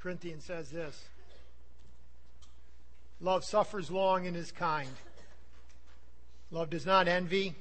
[0.00, 1.08] Corinthians says this
[3.20, 4.90] Love suffers long and is kind.
[6.50, 7.54] Love does not envy.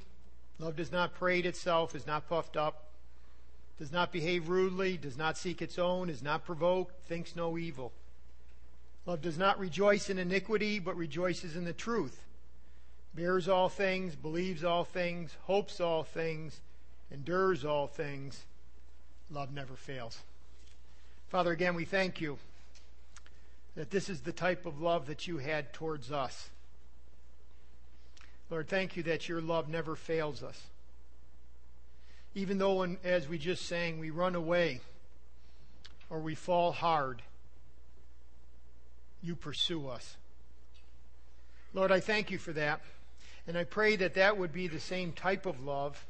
[0.60, 2.86] Love does not parade itself, is not puffed up,
[3.78, 7.92] does not behave rudely, does not seek its own, is not provoked, thinks no evil.
[9.06, 12.24] Love does not rejoice in iniquity, but rejoices in the truth,
[13.14, 16.60] bears all things, believes all things, hopes all things,
[17.12, 18.46] endures all things.
[19.30, 20.20] Love never fails.
[21.30, 22.38] Father, again, we thank you
[23.76, 26.50] that this is the type of love that you had towards us.
[28.50, 30.60] Lord, thank you that your love never fails us.
[32.34, 34.80] Even though, when, as we just sang, we run away
[36.10, 37.22] or we fall hard,
[39.22, 40.16] you pursue us.
[41.74, 42.82] Lord, I thank you for that.
[43.48, 46.06] And I pray that that would be the same type of love,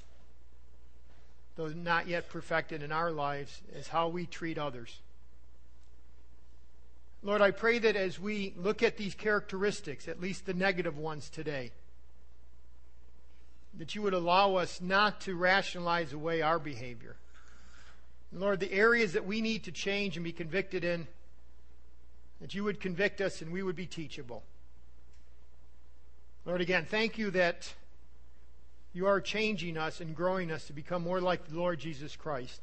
[1.55, 4.99] though not yet perfected in our lives, as how we treat others.
[7.23, 11.29] Lord, I pray that as we look at these characteristics, at least the negative ones
[11.29, 11.71] today,
[13.77, 17.15] that you would allow us not to rationalize away our behavior.
[18.31, 21.07] Lord, the areas that we need to change and be convicted in,
[22.41, 24.43] that you would convict us and we would be teachable.
[26.45, 27.73] Lord, again, thank you that
[28.93, 32.61] you are changing us and growing us to become more like the Lord Jesus Christ.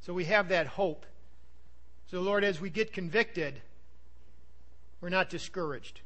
[0.00, 1.06] So we have that hope.
[2.10, 3.60] So, Lord, as we get convicted,
[5.00, 6.00] we're not discouraged.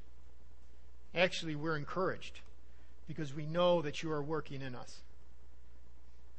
[1.15, 2.41] Actually, we're encouraged
[3.07, 5.01] because we know that you are working in us.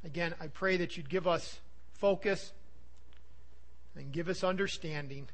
[0.04, 1.60] Again, I pray that you'd give us
[1.94, 2.52] focus
[3.96, 5.28] and give us understanding.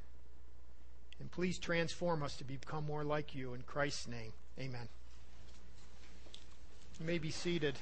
[1.19, 3.55] And please transform us to become more like you.
[3.55, 4.89] In Christ's name, amen.
[7.01, 7.77] You may be seated.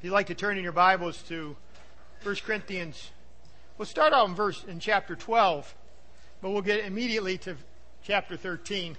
[0.00, 1.54] If you'd like to turn in your Bibles to
[2.22, 3.10] 1 Corinthians,
[3.76, 5.74] we'll start out in verse in chapter 12,
[6.40, 7.54] but we'll get immediately to
[8.02, 8.96] chapter 13.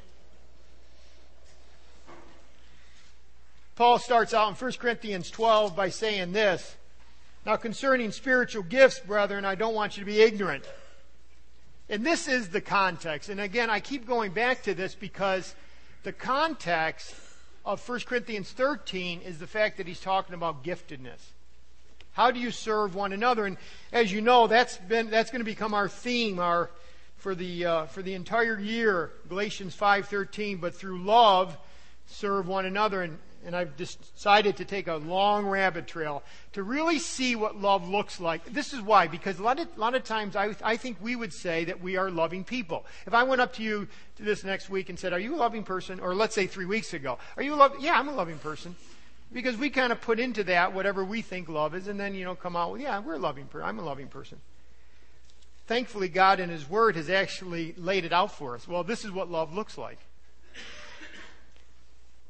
[3.76, 6.76] Paul starts out in 1 Corinthians 12 by saying this
[7.48, 10.66] Now, concerning spiritual gifts, brethren, I don't want you to be ignorant.
[11.90, 13.30] And this is the context.
[13.30, 15.56] And again, I keep going back to this because
[16.04, 17.16] the context
[17.66, 21.20] of 1 Corinthians 13 is the fact that he's talking about giftedness.
[22.14, 23.46] How do you serve one another?
[23.46, 23.58] And
[23.92, 26.70] as you know, that's been that's going to become our theme, our
[27.22, 31.56] for the, uh, for the entire year, Galatians 5.13, but through love
[32.08, 33.04] serve one another.
[33.04, 37.88] And, and I've decided to take a long rabbit trail to really see what love
[37.88, 38.46] looks like.
[38.54, 41.16] This is why, because a lot of, a lot of times I, I think we
[41.16, 42.86] would say that we are loving people.
[43.06, 43.88] If I went up to you
[44.20, 46.00] this next week and said, Are you a loving person?
[46.00, 47.82] Or let's say three weeks ago, Are you a loving?
[47.82, 48.76] Yeah, I'm a loving person.
[49.34, 52.26] Because we kind of put into that whatever we think love is, and then, you
[52.26, 53.68] know, come out with, Yeah, we're a loving person.
[53.68, 54.40] I'm a loving person
[55.72, 58.68] thankfully, God in His Word has actually laid it out for us.
[58.68, 60.00] Well, this is what love looks like.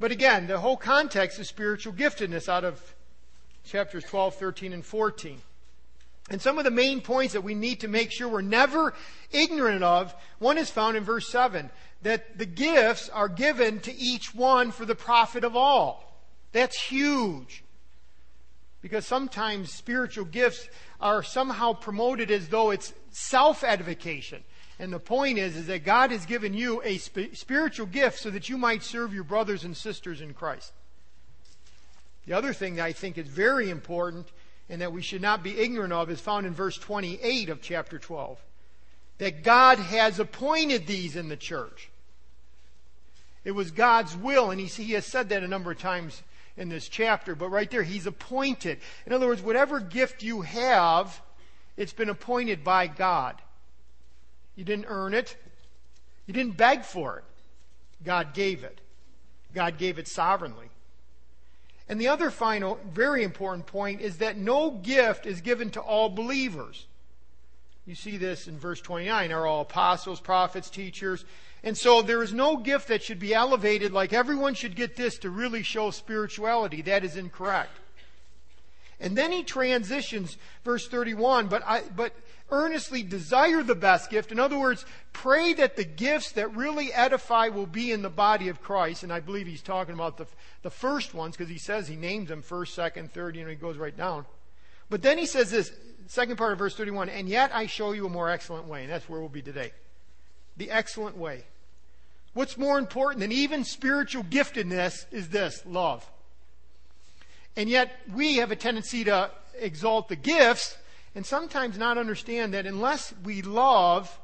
[0.01, 2.95] But again, the whole context is spiritual giftedness out of
[3.63, 5.39] chapters 12, 13, and 14.
[6.31, 8.95] And some of the main points that we need to make sure we're never
[9.31, 11.69] ignorant of, one is found in verse 7
[12.01, 16.19] that the gifts are given to each one for the profit of all.
[16.51, 17.63] That's huge.
[18.81, 20.67] Because sometimes spiritual gifts
[20.99, 24.43] are somehow promoted as though it's self edification.
[24.81, 28.31] And the point is, is that God has given you a sp- spiritual gift so
[28.31, 30.73] that you might serve your brothers and sisters in Christ.
[32.25, 34.27] The other thing that I think is very important
[34.69, 37.99] and that we should not be ignorant of is found in verse 28 of chapter
[37.99, 38.39] 12.
[39.19, 41.91] That God has appointed these in the church.
[43.45, 46.23] It was God's will, and he, he has said that a number of times
[46.57, 48.79] in this chapter, but right there, He's appointed.
[49.05, 51.21] In other words, whatever gift you have,
[51.77, 53.35] it's been appointed by God.
[54.55, 55.37] You didn't earn it.
[56.25, 57.23] You didn't beg for it.
[58.03, 58.81] God gave it.
[59.53, 60.69] God gave it sovereignly.
[61.89, 66.09] And the other final, very important point is that no gift is given to all
[66.09, 66.85] believers.
[67.85, 69.31] You see this in verse 29.
[69.31, 71.25] Are all apostles, prophets, teachers?
[71.63, 75.17] And so there is no gift that should be elevated like everyone should get this
[75.19, 76.81] to really show spirituality.
[76.81, 77.77] That is incorrect.
[78.99, 82.13] And then he transitions, verse 31, but, I, but
[82.51, 84.31] earnestly desire the best gift.
[84.31, 88.49] In other words, pray that the gifts that really edify will be in the body
[88.49, 89.03] of Christ.
[89.03, 90.27] And I believe he's talking about the,
[90.61, 93.55] the first ones because he says he names them first, second, third, you know, he
[93.55, 94.25] goes right down.
[94.89, 95.71] But then he says this,
[96.07, 98.83] second part of verse 31, and yet I show you a more excellent way.
[98.83, 99.71] And that's where we'll be today.
[100.57, 101.45] The excellent way.
[102.33, 106.09] What's more important than even spiritual giftedness is this love.
[107.55, 110.77] And yet, we have a tendency to exalt the gifts
[111.15, 114.19] and sometimes not understand that unless we love,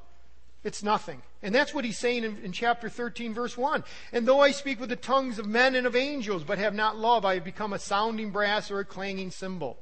[0.63, 1.21] it's nothing.
[1.43, 3.83] And that's what he's saying in, in, chapter 13, verse 1.
[4.11, 6.97] And though I speak with the tongues of men and of angels, but have not
[6.97, 9.77] love, I have become a sounding brass or a clanging cymbal.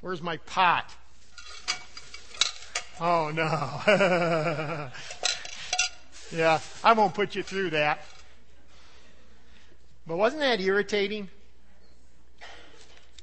[0.00, 0.90] Where's my pot?
[3.00, 3.42] Oh, no.
[6.32, 8.04] yeah, I won't put you through that.
[10.06, 11.28] But wasn't that irritating?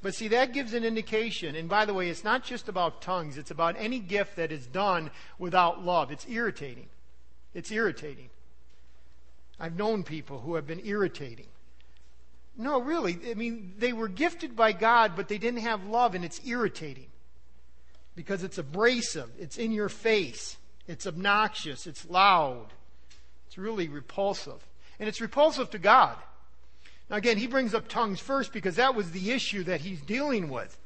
[0.01, 1.56] But see, that gives an indication.
[1.56, 4.65] And by the way, it's not just about tongues, it's about any gift that is
[4.65, 6.12] done without love.
[6.12, 6.89] It's irritating.
[7.53, 8.30] It's irritating.
[9.59, 11.45] I've known people who have been irritating.
[12.57, 13.19] No, really.
[13.30, 17.07] I mean, they were gifted by God, but they didn't have love, and it's irritating.
[18.15, 22.68] Because it's abrasive, it's in your face, it's obnoxious, it's loud,
[23.48, 24.65] it's really repulsive.
[25.00, 26.18] And it's repulsive to God.
[27.11, 30.47] Now, again, he brings up tongues first because that was the issue that he's dealing
[30.47, 30.77] with.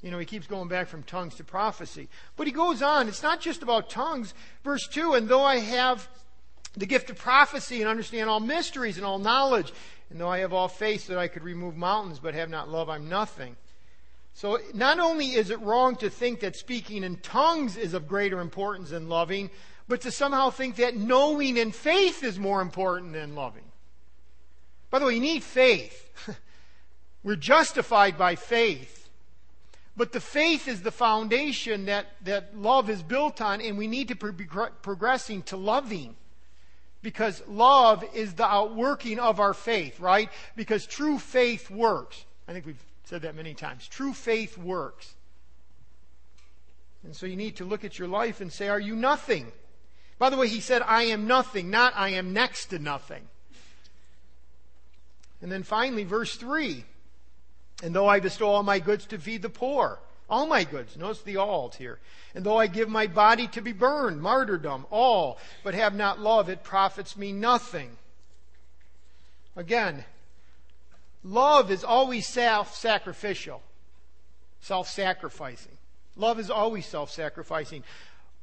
[0.00, 2.08] You know, he keeps going back from tongues to prophecy.
[2.36, 3.08] But he goes on.
[3.08, 4.32] It's not just about tongues.
[4.62, 6.08] Verse 2 And though I have
[6.76, 9.72] the gift of prophecy and understand all mysteries and all knowledge,
[10.08, 12.88] and though I have all faith that I could remove mountains but have not love,
[12.88, 13.56] I'm nothing.
[14.34, 18.38] So not only is it wrong to think that speaking in tongues is of greater
[18.38, 19.50] importance than loving,
[19.88, 23.64] but to somehow think that knowing in faith is more important than loving.
[24.90, 26.10] By the way, you need faith.
[27.22, 29.08] We're justified by faith.
[29.96, 34.08] But the faith is the foundation that, that love is built on, and we need
[34.08, 34.46] to be
[34.82, 36.16] progressing to loving.
[37.02, 40.28] Because love is the outworking of our faith, right?
[40.56, 42.24] Because true faith works.
[42.46, 43.88] I think we've said that many times.
[43.88, 45.14] True faith works.
[47.04, 49.52] And so you need to look at your life and say, Are you nothing?
[50.18, 53.22] By the way, he said, I am nothing, not I am next to nothing.
[55.42, 56.84] And then finally, verse 3
[57.82, 59.98] And though I bestow all my goods to feed the poor,
[60.28, 61.98] all my goods, notice the all here.
[62.34, 66.48] And though I give my body to be burned, martyrdom, all, but have not love,
[66.48, 67.96] it profits me nothing.
[69.56, 70.04] Again,
[71.24, 73.62] love is always self sacrificial,
[74.60, 75.76] self sacrificing.
[76.16, 77.82] Love is always self sacrificing.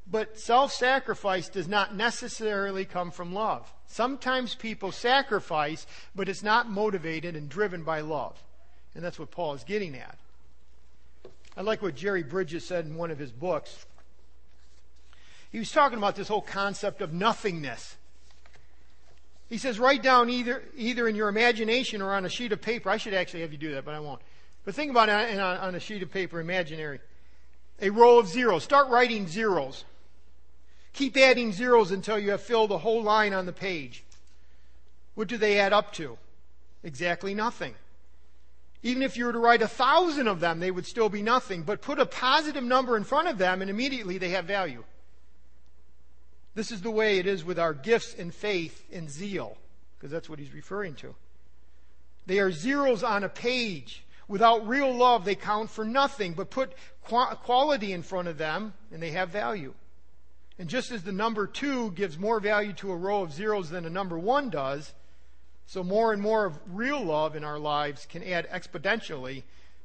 [0.09, 3.71] But self sacrifice does not necessarily come from love.
[3.88, 8.42] Sometimes people sacrifice, but it's not motivated and driven by love.
[8.95, 10.18] And that's what Paul is getting at.
[11.56, 13.86] I like what Jerry Bridges said in one of his books.
[15.51, 17.95] He was talking about this whole concept of nothingness.
[19.50, 22.89] He says, write down either, either in your imagination or on a sheet of paper.
[22.89, 24.21] I should actually have you do that, but I won't.
[24.65, 27.00] But think about it on, on a sheet of paper, imaginary.
[27.81, 28.63] A row of zeros.
[28.63, 29.86] Start writing zeros.
[30.98, 34.04] Keep adding zeros until you have filled a whole line on the page.
[35.14, 36.18] What do they add up to?
[36.84, 37.76] Exactly nothing.
[38.82, 41.62] Even if you were to write a thousand of them, they would still be nothing.
[41.62, 44.84] But put a positive number in front of them, and immediately they have value.
[46.56, 49.56] This is the way it is with our gifts and faith and zeal,
[50.00, 51.14] because that's what he's referring to.
[52.26, 54.04] They are zeros on a page.
[54.28, 56.74] Without real love, they count for nothing, but put
[57.04, 59.76] quality in front of them, and they have value.
[60.59, 63.86] And just as the number two gives more value to a row of zeros than
[63.86, 64.94] a number one does,
[65.68, 69.43] so more and more of real love in our lives can add exponentially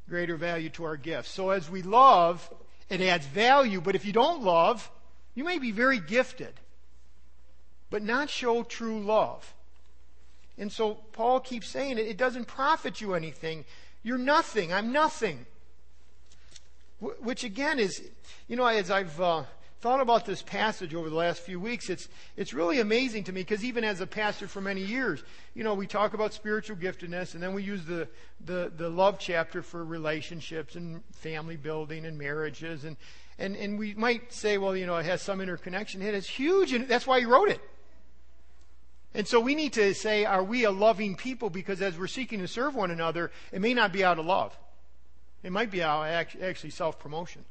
[0.08, 1.30] greater value to our gifts.
[1.30, 2.52] So as we love,
[2.88, 4.90] it adds value, but if you don't love,
[5.34, 6.54] you may be very gifted,
[7.90, 9.54] but not show true love.
[10.58, 13.64] And so Paul keeps saying it, it doesn't profit you anything.
[14.02, 14.72] You're nothing.
[14.72, 15.46] I'm nothing.
[17.00, 18.02] Which again is,
[18.46, 19.44] you know, as I've uh,
[19.82, 23.40] thought about this passage over the last few weeks, it's, it's really amazing to me
[23.40, 25.24] because even as a pastor for many years,
[25.54, 28.06] you know, we talk about spiritual giftedness and then we use the,
[28.46, 32.84] the, the love chapter for relationships and family building and marriages.
[32.84, 32.96] And,
[33.40, 36.00] and, and we might say, well, you know, it has some interconnection.
[36.00, 37.60] It is huge and that's why he wrote it.
[39.14, 41.50] And so we need to say, are we a loving people?
[41.50, 44.56] Because as we're seeking to serve one another, it may not be out of love.
[45.42, 47.44] It might be out of actually self promotion.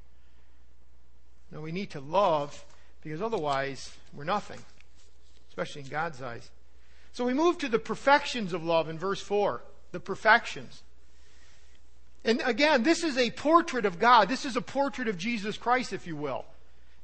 [1.51, 2.65] No, we need to love
[3.03, 4.59] because otherwise we're nothing,
[5.49, 6.49] especially in God's eyes.
[7.13, 9.61] So we move to the perfections of love in verse 4.
[9.91, 10.83] The perfections.
[12.23, 14.29] And again, this is a portrait of God.
[14.29, 16.45] This is a portrait of Jesus Christ, if you will.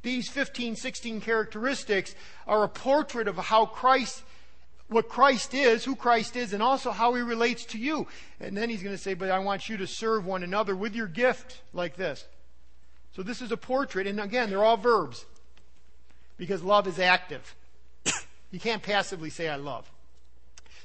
[0.03, 4.21] These 15, 16 characteristics are a portrait of how Christ,
[4.87, 8.07] what Christ is, who Christ is, and also how he relates to you.
[8.39, 10.95] And then he's going to say, But I want you to serve one another with
[10.95, 12.23] your gift like this.
[13.17, 15.25] So this is a portrait, and again, they're all verbs
[16.37, 17.55] because love is active.
[18.51, 19.91] you can't passively say, I love.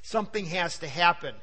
[0.01, 1.35] Something has to happen.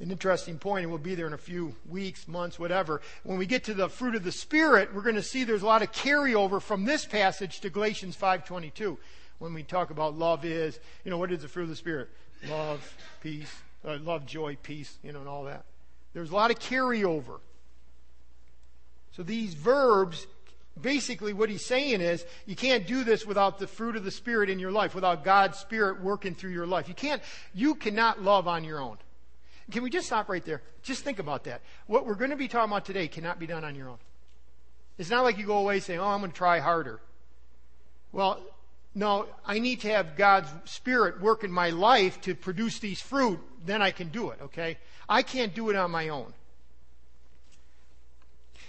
[0.00, 3.02] an interesting point, and we'll be there in a few weeks, months, whatever.
[3.22, 5.66] When we get to the fruit of the Spirit, we're going to see there's a
[5.66, 8.96] lot of carryover from this passage to Galatians 5.22.
[9.40, 12.08] When we talk about love is, you know, what is the fruit of the Spirit?
[12.48, 13.54] Love, peace,
[13.86, 15.66] uh, love, joy, peace, you know, and all that.
[16.14, 17.40] There's a lot of carryover.
[19.12, 20.26] So these verbs,
[20.80, 24.50] basically what he's saying is, you can't do this without the fruit of the Spirit
[24.50, 26.88] in your life, without God's Spirit working through your life.
[26.88, 27.22] You can't,
[27.54, 28.98] you cannot love on your own.
[29.70, 30.62] Can we just stop right there?
[30.82, 31.60] Just think about that.
[31.86, 33.98] What we're going to be talking about today cannot be done on your own.
[34.96, 37.00] It's not like you go away saying, oh, I'm going to try harder.
[38.12, 38.40] Well,
[38.94, 43.38] no, I need to have God's Spirit work in my life to produce these fruit.
[43.64, 44.78] Then I can do it, okay?
[45.08, 46.32] I can't do it on my own.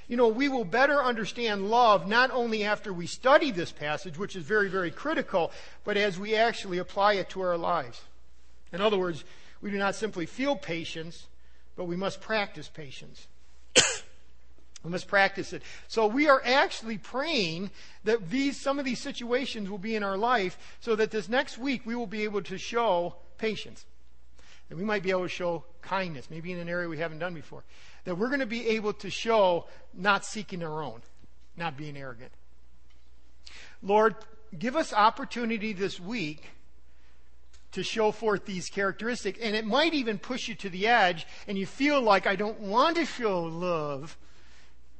[0.09, 4.35] You know, we will better understand love not only after we study this passage, which
[4.35, 5.51] is very, very critical,
[5.83, 8.01] but as we actually apply it to our lives.
[8.73, 9.23] In other words,
[9.61, 11.27] we do not simply feel patience,
[11.75, 13.27] but we must practice patience.
[14.83, 15.61] we must practice it.
[15.87, 17.69] So we are actually praying
[18.03, 21.59] that these, some of these situations will be in our life so that this next
[21.59, 23.85] week we will be able to show patience.
[24.71, 27.35] And we might be able to show kindness, maybe in an area we haven't done
[27.35, 27.63] before.
[28.05, 31.01] That we're going to be able to show not seeking our own,
[31.57, 32.31] not being arrogant.
[33.81, 34.15] Lord,
[34.57, 36.49] give us opportunity this week
[37.71, 39.39] to show forth these characteristics.
[39.41, 42.59] And it might even push you to the edge, and you feel like, I don't
[42.59, 44.17] want to show love.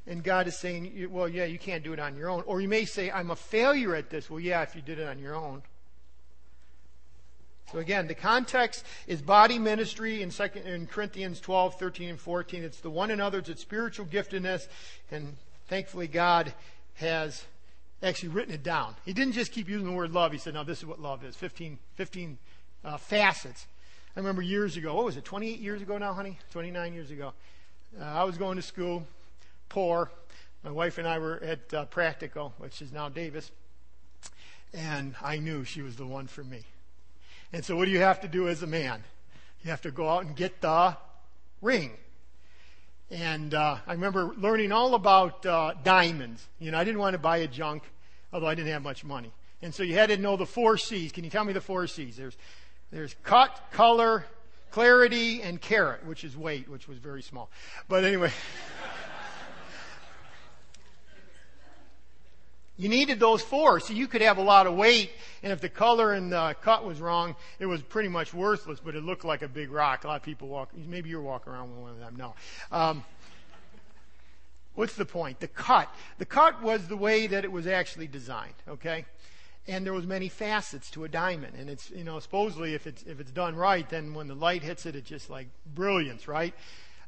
[0.05, 2.43] And God is saying, well, yeah, you can't do it on your own.
[2.45, 4.29] Or you may say, I'm a failure at this.
[4.29, 5.61] Well, yeah, if you did it on your own.
[7.71, 12.63] So again, the context is body ministry in, second, in Corinthians 12, 13, and 14.
[12.63, 14.67] It's the one another, it's spiritual giftedness,
[15.11, 15.35] and
[15.67, 16.53] thankfully God
[16.95, 17.45] has
[18.01, 18.95] actually written it down.
[19.05, 20.31] He didn't just keep using the word love.
[20.31, 21.35] He said, no, this is what love is.
[21.35, 22.37] 15, 15
[22.83, 23.67] uh, facets.
[24.15, 26.39] I remember years ago, what was it, 28 years ago now, honey?
[26.51, 27.33] 29 years ago.
[27.99, 29.05] Uh, I was going to school,
[29.69, 30.09] poor.
[30.63, 33.51] My wife and I were at uh, Practical, which is now Davis.
[34.73, 36.63] And I knew she was the one for me.
[37.51, 39.03] And so, what do you have to do as a man?
[39.63, 40.95] You have to go out and get the
[41.61, 41.91] ring.
[43.11, 46.45] And uh, I remember learning all about uh, diamonds.
[46.59, 47.83] You know, I didn't want to buy a junk,
[48.31, 49.31] although I didn't have much money.
[49.61, 51.11] And so you had to know the four C's.
[51.11, 52.15] Can you tell me the four C's?
[52.15, 52.37] There's
[52.91, 54.25] there's cut, color,
[54.71, 57.49] clarity, and carat, which is weight, which was very small.
[57.87, 58.31] But anyway.
[62.79, 63.81] you needed those four.
[63.81, 65.11] So you could have a lot of weight,
[65.43, 68.95] and if the color and the cut was wrong, it was pretty much worthless, but
[68.95, 70.05] it looked like a big rock.
[70.05, 72.15] A lot of people walk, maybe you're walking around with one of them.
[72.15, 72.35] No.
[72.71, 73.03] Um,
[74.75, 75.41] what's the point?
[75.41, 75.93] The cut.
[76.19, 79.05] The cut was the way that it was actually designed, okay?
[79.67, 83.03] and there was many facets to a diamond and it's you know supposedly if it's
[83.03, 86.55] if it's done right then when the light hits it it's just like brilliance right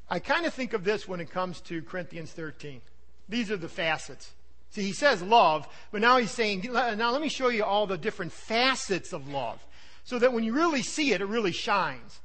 [0.10, 2.82] i kind of think of this when it comes to corinthians 13
[3.30, 4.34] these are the facets
[4.72, 7.98] see he says love but now he's saying now let me show you all the
[7.98, 9.66] different facets of love
[10.04, 12.20] so that when you really see it it really shines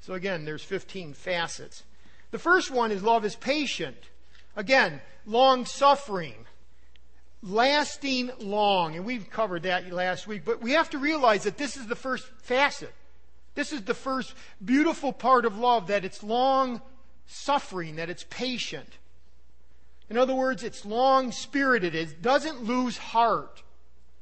[0.00, 1.82] so again there's 15 facets
[2.30, 3.96] the first one is love is patient
[4.56, 6.46] again long suffering
[7.42, 8.96] lasting long.
[8.96, 11.96] And we've covered that last week, but we have to realize that this is the
[11.96, 12.92] first facet.
[13.54, 16.82] This is the first beautiful part of love that it's long
[17.26, 18.98] suffering, that it's patient.
[20.08, 21.94] In other words, it's long spirited.
[21.94, 23.62] It doesn't lose heart.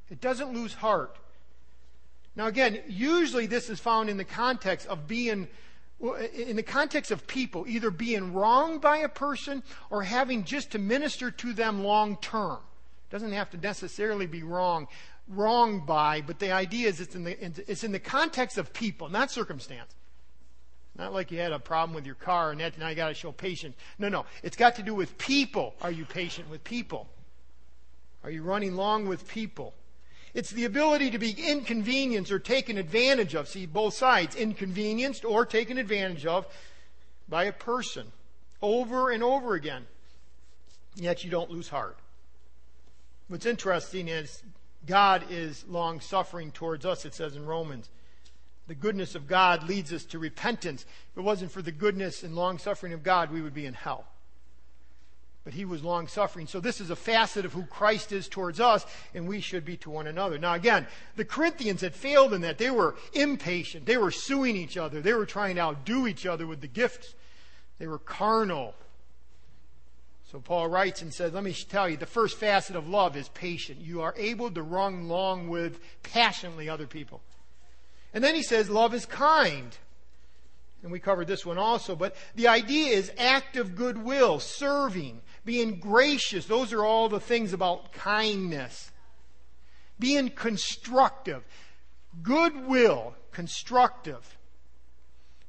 [0.09, 1.17] It doesn't lose heart.
[2.35, 5.47] Now, again, usually this is found in the context of being,
[6.33, 10.79] in the context of people, either being wronged by a person or having just to
[10.79, 12.57] minister to them long term.
[13.09, 14.87] Doesn't have to necessarily be wrong,
[15.29, 19.07] wrong by, but the idea is it's in the, it's in the context of people,
[19.07, 19.95] not circumstance.
[20.97, 23.13] Not like you had a problem with your car and that now you got to
[23.13, 23.75] show patience.
[23.99, 24.25] No, no.
[24.43, 25.75] It's got to do with people.
[25.81, 27.09] Are you patient with people?
[28.23, 29.73] Are you running long with people?
[30.33, 33.47] It's the ability to be inconvenienced or taken advantage of.
[33.47, 36.47] See, both sides, inconvenienced or taken advantage of
[37.27, 38.11] by a person
[38.61, 39.85] over and over again.
[40.95, 41.97] Yet you don't lose heart.
[43.27, 44.43] What's interesting is
[44.85, 47.89] God is long suffering towards us, it says in Romans.
[48.67, 50.85] The goodness of God leads us to repentance.
[51.11, 53.73] If it wasn't for the goodness and long suffering of God, we would be in
[53.73, 54.05] hell.
[55.43, 56.47] But he was long suffering.
[56.47, 59.77] So this is a facet of who Christ is towards us, and we should be
[59.77, 60.39] to one another.
[60.39, 62.57] Now again, the Corinthians had failed in that.
[62.57, 63.85] They were impatient.
[63.85, 65.01] They were suing each other.
[65.01, 67.13] They were trying to outdo each other with the gifts.
[67.77, 68.73] They were carnal.
[70.31, 73.29] So Paul writes and says, Let me tell you, the first facet of love is
[73.29, 73.79] patient.
[73.79, 77.21] You are able to run along with passionately other people.
[78.15, 79.77] And then he says, Love is kind.
[80.81, 86.45] and we covered this one also, but the idea is active goodwill, serving, being gracious.
[86.45, 88.89] Those are all the things about kindness.
[89.99, 91.43] Being constructive.
[92.23, 94.37] Goodwill, constructive.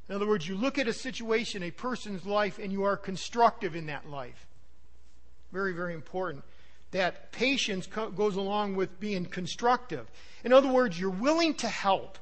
[0.09, 3.77] In other words, you look at a situation, a person's life, and you are constructive
[3.77, 4.47] in that life.
[5.53, 6.45] Very, very important.
[6.91, 10.11] That patience co- goes along with being constructive.
[10.43, 12.19] In other words, you're willing to help.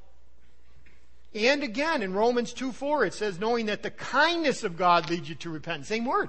[1.35, 5.29] And again, in Romans 2 4, it says, knowing that the kindness of God leads
[5.29, 5.87] you to repent.
[5.87, 6.29] Same word.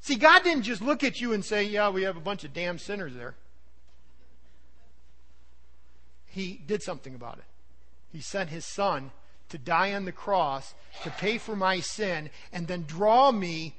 [0.00, 2.54] See, God didn't just look at you and say, yeah, we have a bunch of
[2.54, 3.34] damn sinners there.
[6.26, 7.44] He did something about it.
[8.12, 9.10] He sent his son
[9.50, 13.74] to die on the cross to pay for my sin and then draw me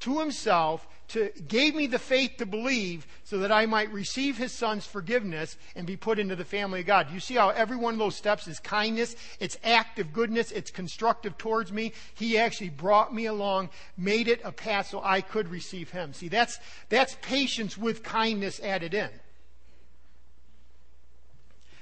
[0.00, 4.52] to himself to gave me the faith to believe so that I might receive his
[4.52, 7.10] son's forgiveness and be put into the family of God.
[7.10, 11.38] You see how every one of those steps is kindness, it's active goodness, it's constructive
[11.38, 11.92] towards me.
[12.14, 16.12] He actually brought me along, made it a path so I could receive him.
[16.12, 19.10] See, that's that's patience with kindness added in.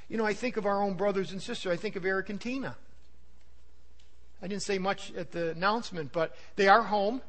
[0.09, 1.73] You know, I think of our own brothers and sisters.
[1.73, 2.77] I think of Eric and Tina.
[4.41, 7.23] I didn't say much at the announcement, but they are home.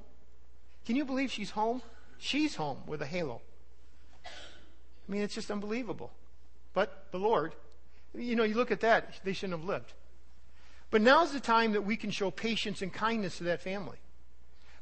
[0.88, 1.82] Can you believe she's home?
[2.18, 3.42] She's home with a halo.
[4.26, 6.14] I mean, it's just unbelievable.
[6.74, 7.54] But the Lord,
[8.16, 9.92] you know, you look at that, they shouldn't have lived.
[10.90, 13.98] But now's the time that we can show patience and kindness to that family.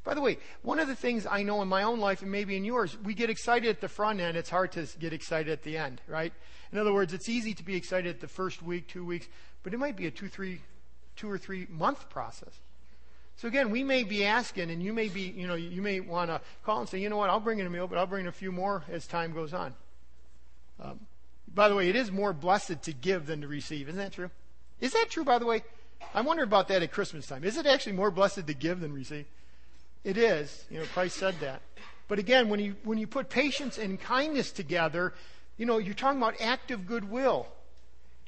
[0.04, 2.56] By the way, one of the things I know in my own life and maybe
[2.56, 4.36] in yours, we get excited at the front end.
[4.36, 6.32] It's hard to get excited at the end, right?
[6.70, 9.26] In other words, it's easy to be excited at the first week, two weeks,
[9.64, 10.60] but it might be a two, three,
[11.16, 12.60] two or three month process.
[13.36, 16.30] So again, we may be asking, and you may be, you know, you may want
[16.30, 18.22] to call and say, you know what, I'll bring in a meal, but I'll bring
[18.22, 19.74] in a few more as time goes on.
[20.82, 21.00] Um,
[21.54, 23.88] by the way, it is more blessed to give than to receive.
[23.88, 24.30] Isn't that true?
[24.80, 25.64] Is that true, by the way?
[26.14, 27.44] I wonder about that at Christmas time.
[27.44, 29.26] Is it actually more blessed to give than receive?
[30.02, 30.64] It is.
[30.70, 31.62] You know, Christ said that.
[32.08, 35.12] But again, when you, when you put patience and kindness together,
[35.56, 37.48] you know, you're talking about active goodwill.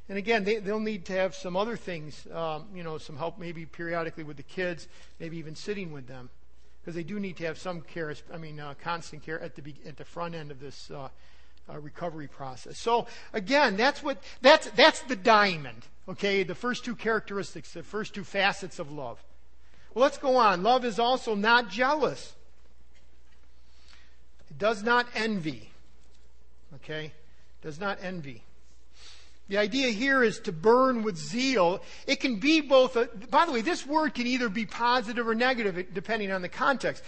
[0.09, 3.38] And again, they, will need to have some other things, um, you know, some help
[3.38, 4.88] maybe periodically with the kids,
[5.21, 6.31] maybe even sitting with them,
[6.81, 8.14] because they do need to have some care.
[8.33, 11.09] I mean, uh, constant care at the at the front end of this uh,
[11.68, 12.79] uh, recovery process.
[12.79, 15.85] So again, that's what that's that's the diamond.
[16.09, 19.23] Okay, the first two characteristics, the first two facets of love.
[19.92, 20.62] Well, let's go on.
[20.62, 22.35] Love is also not jealous.
[24.51, 25.71] It does not envy.
[26.77, 27.12] Okay,
[27.61, 28.42] does not envy.
[29.48, 31.82] The idea here is to burn with zeal.
[32.06, 35.34] It can be both, a, by the way, this word can either be positive or
[35.34, 37.02] negative depending on the context.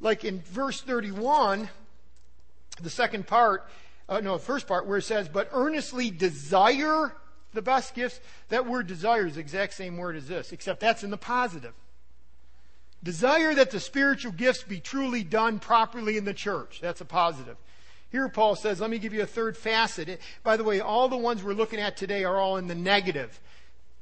[0.00, 1.68] Like in verse 31,
[2.80, 3.68] the second part,
[4.08, 7.14] uh, no, the first part where it says, but earnestly desire
[7.52, 8.20] the best gifts.
[8.48, 11.74] That word desire is the exact same word as this, except that's in the positive.
[13.02, 16.78] Desire that the spiritual gifts be truly done properly in the church.
[16.80, 17.56] That's a positive.
[18.12, 20.20] Here, Paul says, let me give you a third facet.
[20.44, 23.40] By the way, all the ones we're looking at today are all in the negative.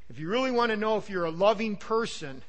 [0.09, 2.43] If you really want to know if you're a loving person,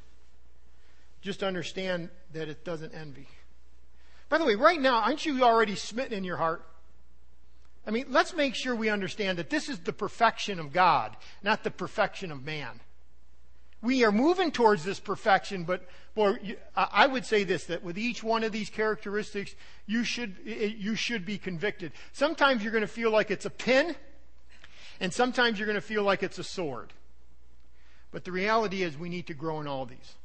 [1.21, 3.27] just understand that it doesn't envy.
[4.27, 6.65] By the way, right now, aren't you already smitten in your heart?
[7.85, 11.63] I mean, let's make sure we understand that this is the perfection of God, not
[11.63, 12.79] the perfection of man
[13.81, 18.23] we are moving towards this perfection, but boy, I would say this, that with each
[18.23, 19.55] one of these characteristics,
[19.87, 21.91] you should, eh, you should be convicted.
[22.13, 23.95] Sometimes you're going to feel like it's a pin,
[24.99, 26.93] and sometimes you're going to feel like it's a sword.
[28.11, 30.15] But the reality is we need to grow in all these.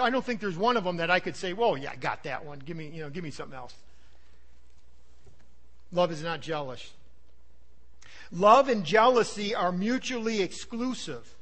[0.00, 2.24] I don't think there's one of them that I could say, well, yeah, I got
[2.24, 2.58] that one.
[2.58, 3.74] Give me, you know, give me something else.
[5.92, 6.92] Love is not jealous.
[8.30, 11.35] Love and jealousy are mutually exclusive.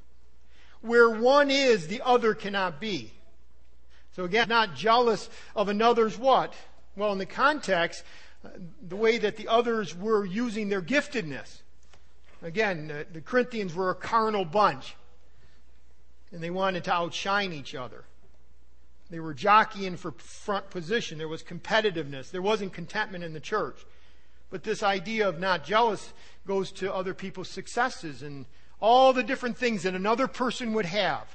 [0.84, 3.10] Where one is, the other cannot be.
[4.14, 6.52] So again, not jealous of another's what?
[6.94, 8.04] Well, in the context,
[8.86, 11.62] the way that the others were using their giftedness.
[12.42, 14.94] Again, the Corinthians were a carnal bunch,
[16.30, 18.04] and they wanted to outshine each other.
[19.08, 21.16] They were jockeying for front position.
[21.16, 22.30] There was competitiveness.
[22.30, 23.86] There wasn't contentment in the church.
[24.50, 26.12] But this idea of not jealous
[26.46, 28.44] goes to other people's successes and
[28.84, 31.34] all the different things that another person would have.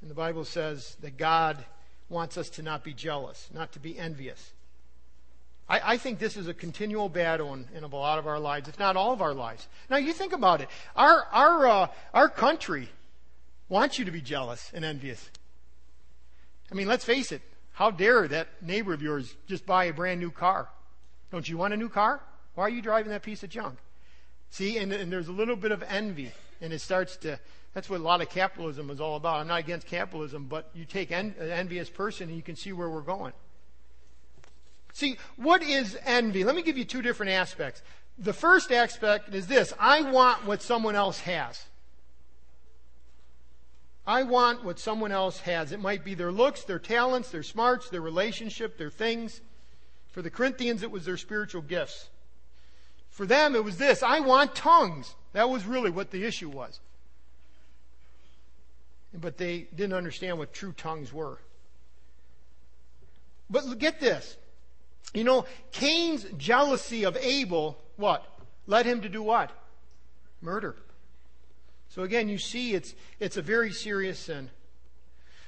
[0.00, 1.62] And the Bible says that God
[2.08, 4.54] wants us to not be jealous, not to be envious.
[5.68, 8.70] I, I think this is a continual battle in, in, a lot of our lives,
[8.70, 9.68] if not all of our lives.
[9.90, 10.70] Now, you think about it.
[10.96, 12.88] Our, our, uh, our country
[13.68, 15.28] wants you to be jealous and envious.
[16.72, 17.42] I mean, let's face it.
[17.72, 20.70] How dare that neighbor of yours just buy a brand new car?
[21.30, 22.22] Don't you want a new car?
[22.54, 23.78] Why are you driving that piece of junk?
[24.50, 27.38] See, and, and there's a little bit of envy, and it starts to
[27.74, 29.36] That's what a lot of capitalism is all about.
[29.36, 32.72] I'm not against capitalism, but you take en- an envious person and you can see
[32.72, 33.32] where we're going.
[34.92, 36.44] See, what is envy?
[36.44, 37.82] Let me give you two different aspects.
[38.18, 41.66] The first aspect is this I want what someone else has.
[44.06, 45.70] I want what someone else has.
[45.70, 49.42] It might be their looks, their talents, their smarts, their relationship, their things.
[50.10, 52.08] For the Corinthians, it was their spiritual gifts.
[53.18, 55.16] For them, it was this I want tongues.
[55.32, 56.78] That was really what the issue was.
[59.12, 61.40] But they didn't understand what true tongues were.
[63.50, 64.36] But get this.
[65.12, 68.24] You know, Cain's jealousy of Abel, what?
[68.68, 69.50] Led him to do what?
[70.40, 70.76] Murder.
[71.88, 74.48] So again, you see it's, it's a very serious sin.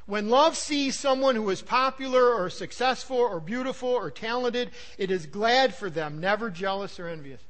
[0.06, 5.26] When love sees someone who is popular or successful or beautiful or talented, it is
[5.26, 7.40] glad for them, never jealous or envious.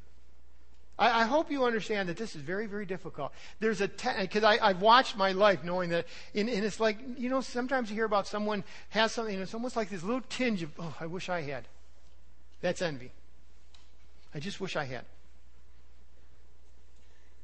[1.01, 3.33] I, I hope you understand that this is very, very difficult.
[3.59, 7.31] There's a, because te- I've watched my life knowing that, and, and, it's like, you
[7.31, 10.63] know, sometimes you hear about someone has something, and it's almost like this little tinge
[10.63, 11.65] of, oh, I wish I had.
[12.61, 13.11] That's envy.
[14.35, 15.07] I just wish I had.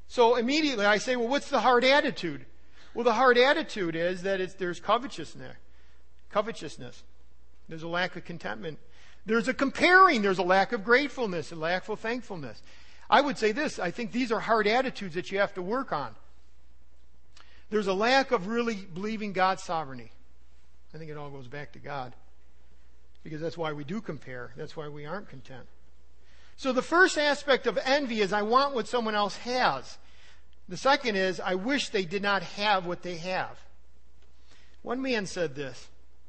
[0.07, 2.45] So immediately I say, well, what's the hard attitude?
[2.93, 5.55] Well, the hard attitude is that there's covetousness.
[6.31, 7.03] Covetousness.
[7.67, 8.79] There's a lack of contentment.
[9.25, 10.21] There's a comparing.
[10.21, 12.61] There's a lack of gratefulness, a lack of thankfulness.
[13.09, 13.79] I would say this.
[13.79, 16.15] I think these are hard attitudes that you have to work on.
[17.69, 20.11] There's a lack of really believing God's sovereignty.
[20.93, 22.13] I think it all goes back to God.
[23.23, 24.51] Because that's why we do compare.
[24.55, 25.67] That's why we aren't content.
[26.55, 29.97] So the first aspect of envy is I want what someone else has.
[30.69, 33.57] The second is I wish they did not have what they have.
[34.81, 35.87] One man said this.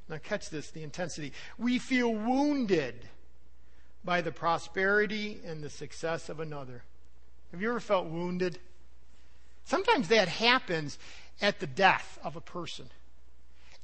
[0.08, 1.32] Now catch this, the intensity.
[1.58, 2.94] We feel wounded
[4.04, 6.82] by the prosperity and the success of another.
[7.52, 8.58] Have you ever felt wounded?
[9.64, 10.98] Sometimes that happens
[11.40, 12.90] at the death of a person.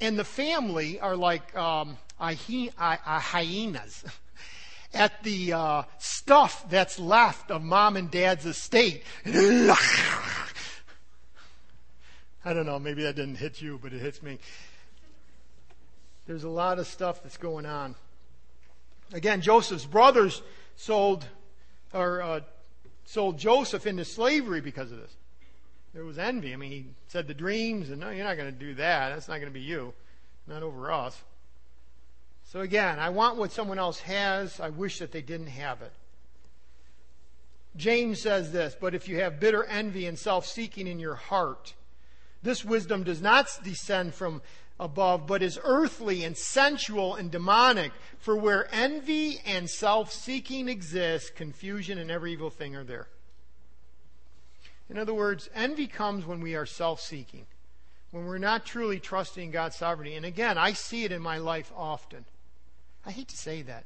[0.01, 4.05] And the family are like um, hyenas.
[4.95, 9.03] at the uh, stuff that's left of mom and dad's estate.
[9.27, 9.77] I
[12.53, 14.39] don't know, maybe that didn't hit you, but it hits me.
[16.27, 17.97] There's a lot of stuff that's going on.
[19.13, 20.43] Again, Joseph's brothers
[20.77, 21.27] sold
[21.93, 22.41] or uh,
[23.05, 25.15] sold Joseph into slavery because of this.
[25.93, 26.53] There was envy.
[26.53, 29.11] I mean, he said the dreams, and no, you're not going to do that.
[29.11, 29.95] That's not going to be you,
[30.47, 31.23] not over us.
[32.45, 34.61] So again, I want what someone else has.
[34.61, 35.93] I wish that they didn't have it.
[37.77, 41.75] James says this, but if you have bitter envy and self seeking in your heart,
[42.43, 44.43] this wisdom does not descend from
[44.79, 47.93] above, but is earthly and sensual and demonic.
[48.19, 53.09] For where envy and self seeking exist, confusion and every evil thing are there.
[54.91, 57.47] In other words, envy comes when we are self seeking,
[58.11, 60.17] when we're not truly trusting God's sovereignty.
[60.17, 62.25] And again, I see it in my life often.
[63.07, 63.85] I hate to say that.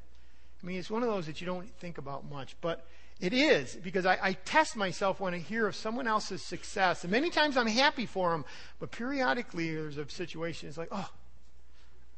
[0.62, 2.85] I mean, it's one of those that you don't think about much, but
[3.20, 7.02] it is because I, I, test myself when I hear of someone else's success.
[7.02, 8.44] And many times I'm happy for them,
[8.78, 11.11] but periodically there's a situation, it's like, oh,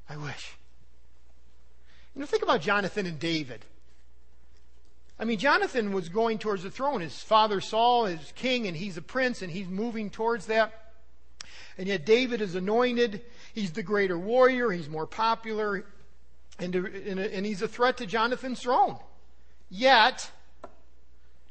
[0.08, 0.56] I wish.
[2.14, 3.64] You know, think about Jonathan and David.
[5.18, 7.00] I mean, Jonathan was going towards the throne.
[7.00, 10.92] His father Saul is king, and he's a prince, and he's moving towards that.
[11.78, 13.22] And yet David is anointed.
[13.54, 14.70] He's the greater warrior.
[14.70, 15.84] He's more popular
[16.60, 18.98] and, and, and he's a threat to Jonathan's throne.
[19.68, 20.30] Yet,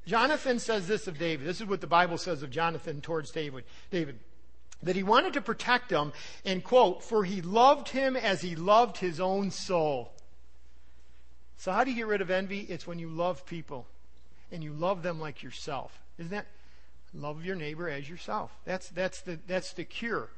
[0.10, 1.46] Jonathan says this of David.
[1.46, 3.64] This is what the Bible says of Jonathan towards David.
[3.92, 4.20] David
[4.82, 6.14] that he wanted to protect him,
[6.46, 10.12] and quote, for he loved him as he loved his own soul.
[11.58, 12.62] So, how do you get rid of envy?
[12.62, 13.86] It's when you love people
[14.52, 16.02] and you love them like yourself.
[16.18, 16.48] Isn't that?
[17.14, 18.52] Love your neighbor as yourself.
[18.66, 20.30] That's, that's, the, that's the cure.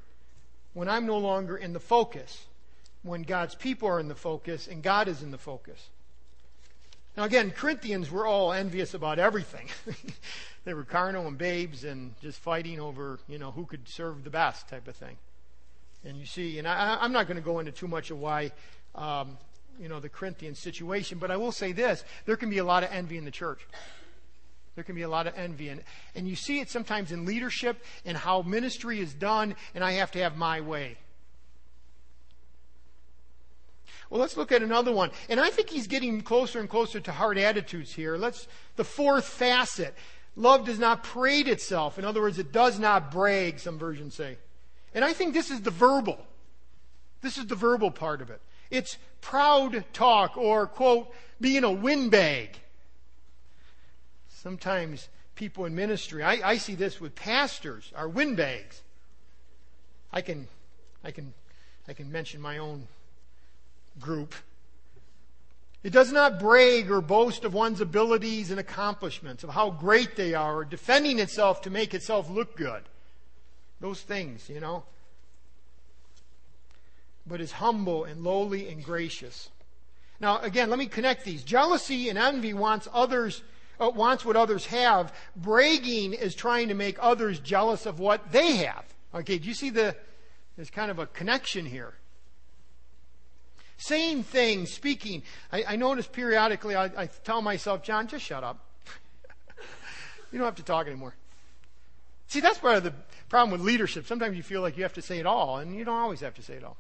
[0.74, 2.46] When I'm no longer in the focus
[3.04, 5.90] when God's people are in the focus and God is in the focus.
[7.22, 9.70] Now, again, Corinthians were all envious about everything.
[10.66, 14.32] they were carnal and babes and just fighting over, you know, who could serve the
[14.32, 15.18] best type of thing.
[16.04, 18.52] And you see, and I, am not going to go into too much of why,
[18.96, 19.38] um,
[19.80, 22.82] you know, the Corinthian situation, but I will say this there can be a lot
[22.82, 23.68] of envy in the church.
[24.74, 25.70] There can be a lot of envy.
[25.70, 25.84] And,
[26.16, 30.10] and you see it sometimes in leadership and how ministry is done, and I have
[30.14, 30.98] to have my way.
[34.12, 35.10] Well, let's look at another one.
[35.30, 38.18] And I think he's getting closer and closer to hard attitudes here.
[38.18, 38.46] Let's,
[38.76, 39.96] the fourth facet.
[40.36, 41.98] Love does not parade itself.
[41.98, 44.38] In other words, it does not brag, some versions say.
[44.94, 46.20] And I think this is the verbal.
[47.22, 48.42] This is the verbal part of it.
[48.70, 52.60] It's proud talk or, quote, being a windbag.
[54.28, 58.82] Sometimes people in ministry, I, I see this with pastors, are windbags.
[60.12, 60.50] I can,
[61.02, 61.34] I can,
[61.88, 62.90] I can mention my own
[64.00, 64.36] group.
[65.84, 70.34] It does not brag or boast of one's abilities and accomplishments, of how great they
[70.34, 72.84] are, or defending itself to make itself look good.
[73.80, 74.84] Those things, you know.
[77.26, 79.50] But is humble and lowly and gracious.
[80.20, 81.44] Now, again, let me connect these.
[81.44, 83.42] Jealousy and envy wants others,
[83.80, 85.12] uh, wants what others have.
[85.36, 88.86] Bragging is trying to make others jealous of what they have.
[89.16, 89.96] Okay, do you see the,
[90.56, 91.96] there's kind of a connection here.
[93.82, 95.24] Saying things, speaking.
[95.52, 98.64] I, I notice periodically I, I tell myself, John, just shut up.
[100.32, 101.16] you don't have to talk anymore.
[102.28, 102.94] See, that's part of the
[103.28, 104.06] problem with leadership.
[104.06, 106.36] Sometimes you feel like you have to say it all, and you don't always have
[106.36, 106.78] to say it all.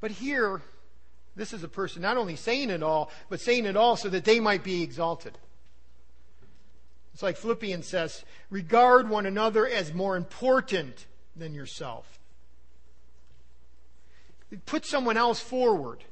[0.00, 0.62] But here,
[1.36, 4.24] this is a person not only saying it all, but saying it all so that
[4.24, 5.38] they might be exalted.
[7.12, 12.18] It's like Philippians says, regard one another as more important than yourself.
[14.66, 16.04] Put someone else forward,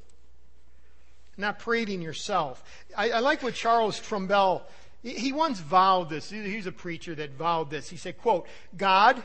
[1.36, 2.62] not parading yourself.
[2.96, 4.62] I, I like what Charles Trumbull,
[5.02, 6.30] he once vowed this.
[6.30, 7.88] He's a preacher that vowed this.
[7.88, 9.22] He said, quote, God,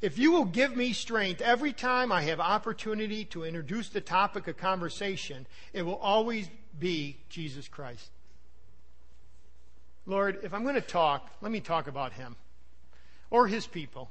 [0.00, 4.48] if you will give me strength every time I have opportunity to introduce the topic
[4.48, 8.10] of conversation, it will always be Jesus Christ.
[10.06, 12.34] Lord, if I'm going to talk, let me talk about Him
[13.30, 14.10] or His people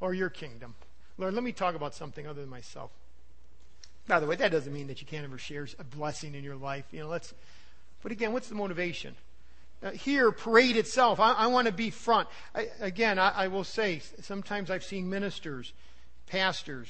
[0.00, 0.74] or your kingdom.
[1.16, 2.90] Lord, let me talk about something other than myself.
[4.06, 6.56] By the way, that doesn't mean that you can't ever share a blessing in your
[6.56, 6.84] life.
[6.90, 7.32] You know, let's.
[8.02, 9.14] But again, what's the motivation?
[9.82, 11.20] Uh, here, parade itself.
[11.20, 12.28] I, I want to be front.
[12.54, 15.72] I, again, I, I will say, sometimes I've seen ministers,
[16.26, 16.88] pastors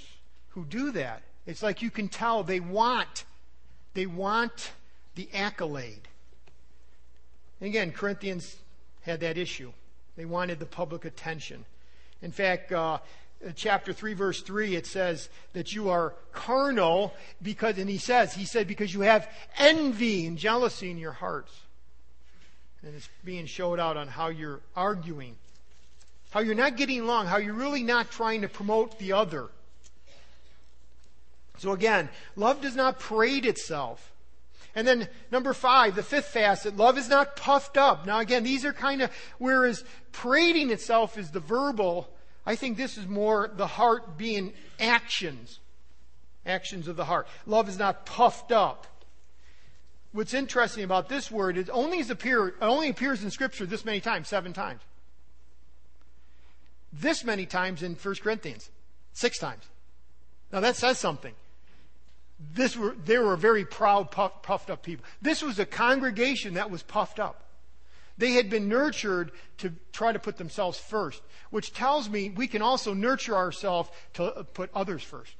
[0.51, 1.23] who do that.
[1.47, 3.25] It's like you can tell they want,
[3.95, 4.73] they want
[5.15, 6.09] the accolade.
[7.61, 8.57] And again, Corinthians
[9.03, 9.73] had that issue.
[10.17, 11.65] They wanted the public attention.
[12.23, 12.99] In fact, uh,
[13.45, 18.33] Uh, chapter 3 verse 3 it says that you are carnal because and he says
[18.33, 19.29] he said because you have
[19.59, 21.53] envy and jealousy in your hearts
[22.85, 25.37] and it's being showed out on how you're arguing,
[26.31, 29.49] how you're not getting along, how you're really not trying to promote the other.
[31.59, 34.13] So again, love does not parade itself.
[34.75, 38.07] And then number five, the fifth facet, love is not puffed up.
[38.07, 42.09] Now again, these are kind of, whereas parading itself is the verbal,
[42.47, 45.61] I think this is more the heart being actions.
[46.47, 47.27] Actions of the heart.
[47.47, 48.87] Love is not puffed up
[50.15, 54.29] what's interesting about this word is only appear, only appears in Scripture this many times,
[54.29, 54.81] seven times.
[56.93, 58.71] This many times in 1 Corinthians,
[59.13, 59.65] six times.
[60.53, 61.35] Now that says something.
[62.53, 65.05] This were, they were very proud, puff, puffed up people.
[65.21, 67.43] This was a congregation that was puffed up.
[68.17, 72.63] They had been nurtured to try to put themselves first, which tells me we can
[72.63, 75.35] also nurture ourselves to put others first.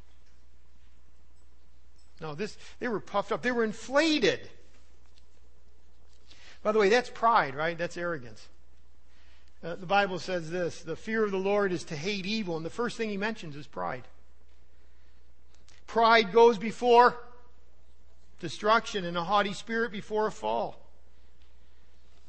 [2.21, 3.43] No, this, they were puffed up.
[3.43, 4.49] They were inflated.
[6.63, 7.77] By the way, that's pride, right?
[7.77, 8.49] That's arrogance.
[9.63, 12.67] Uh, the Bible says this the fear of the Lord is to hate evil, and
[12.67, 14.05] the first thing he mentions is pride.
[15.87, 17.17] Pride goes before
[18.41, 20.84] destruction, and a haughty spirit before a fall.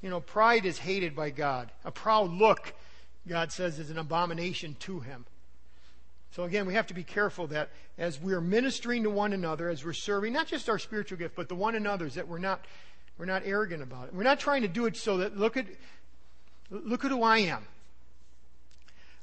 [0.01, 1.71] You know, pride is hated by God.
[1.83, 2.73] A proud look,
[3.27, 5.25] God says, is an abomination to him.
[6.31, 9.85] So again, we have to be careful that as we're ministering to one another, as
[9.85, 12.61] we're serving, not just our spiritual gift, but the one another's, that we're not
[13.17, 14.13] we're not arrogant about it.
[14.13, 15.65] We're not trying to do it so that look at
[16.69, 17.65] look at who I am.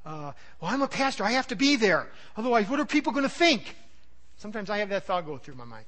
[0.05, 1.25] Uh, well, I'm a pastor.
[1.25, 2.09] I have to be there.
[2.37, 3.77] Otherwise, what are people going to think?
[4.39, 5.85] Sometimes I have that thought go through my mind.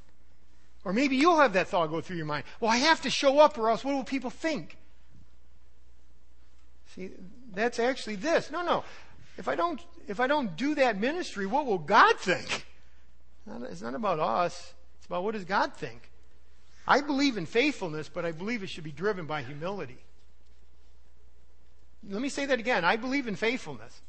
[0.85, 2.45] Or maybe you'll have that thought go through your mind.
[2.61, 4.77] Well, I have to show up or else what will people think?
[6.95, 7.11] See,
[7.55, 8.51] that's actually this.
[8.51, 8.85] No, no.
[9.39, 12.67] If I don't, if I don't do that ministry, what will God think?
[13.63, 14.75] It's not about us.
[14.99, 16.11] It's about what does God think?
[16.87, 19.99] I believe in faithfulness, but I believe it should be driven by humility.
[22.09, 22.85] Let me say that again.
[22.85, 24.03] I believe in faithfulness.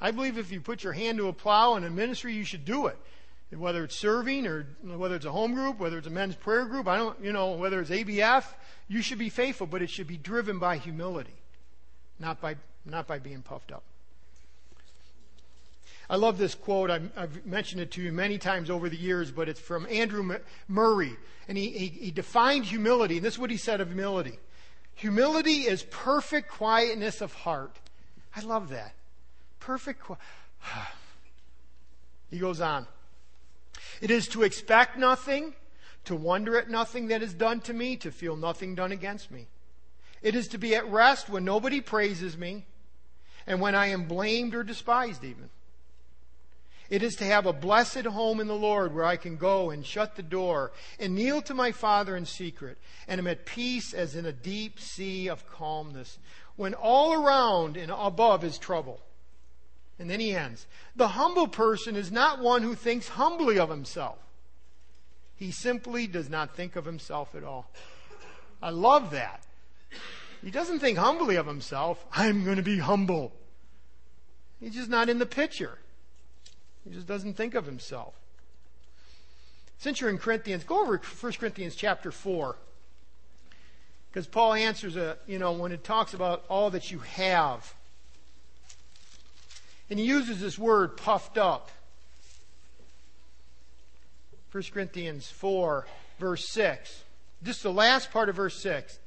[0.00, 2.64] I believe if you put your hand to a plow in a ministry, you should
[2.64, 2.98] do it.
[3.52, 6.86] Whether it's serving or whether it's a home group, whether it's a men's prayer group,
[6.86, 8.44] I don't, you know, whether it's ABF,
[8.88, 11.34] you should be faithful, but it should be driven by humility,
[12.20, 13.82] not by, not by being puffed up.
[16.10, 16.90] I love this quote.
[16.90, 21.16] I've, mentioned it to you many times over the years, but it's from Andrew Murray.
[21.46, 24.40] And he, he, he defined humility, and this is what he said of humility.
[24.96, 27.76] Humility is perfect quietness of heart.
[28.34, 28.92] I love that.
[29.60, 30.00] Perfect.
[30.00, 30.16] Qu-
[32.30, 32.88] he goes on.
[34.00, 35.54] It is to expect nothing,
[36.04, 39.48] to wonder at nothing that is done to me, to feel nothing done against me.
[40.22, 42.66] It is to be at rest when nobody praises me,
[43.46, 45.50] and when I am blamed or despised, even.
[46.90, 49.86] It is to have a blessed home in the Lord where I can go and
[49.86, 54.16] shut the door and kneel to my Father in secret and am at peace as
[54.16, 56.18] in a deep sea of calmness
[56.56, 59.00] when all around and above is trouble.
[60.00, 60.66] And then he ends.
[60.96, 64.16] The humble person is not one who thinks humbly of himself.
[65.36, 67.70] He simply does not think of himself at all.
[68.62, 69.42] I love that.
[70.42, 72.02] He doesn't think humbly of himself.
[72.12, 73.32] I'm going to be humble.
[74.58, 75.78] He's just not in the picture.
[76.82, 78.14] He just doesn't think of himself.
[79.76, 82.56] Since you're in Corinthians, go over 1 Corinthians chapter 4.
[84.10, 87.74] Because Paul answers, a, you know, when it talks about all that you have.
[89.90, 91.70] And he uses this word, puffed up.
[94.52, 95.86] 1 Corinthians 4,
[96.18, 97.04] verse 6.
[97.42, 98.98] Just the last part of verse 6.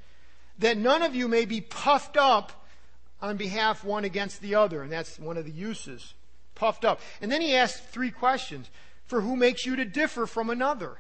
[0.60, 2.66] That none of you may be puffed up
[3.22, 4.84] on behalf one against the other.
[4.84, 6.14] And that's one of the uses.
[6.56, 7.00] Puffed up.
[7.22, 8.70] And then he asks three questions.
[9.06, 10.98] For who makes you to differ from another?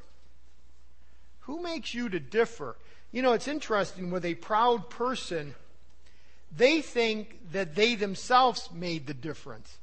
[1.41, 2.77] Who makes you to differ?
[3.11, 5.55] You know, it's interesting with a proud person,
[6.55, 9.77] they think that they themselves made the difference.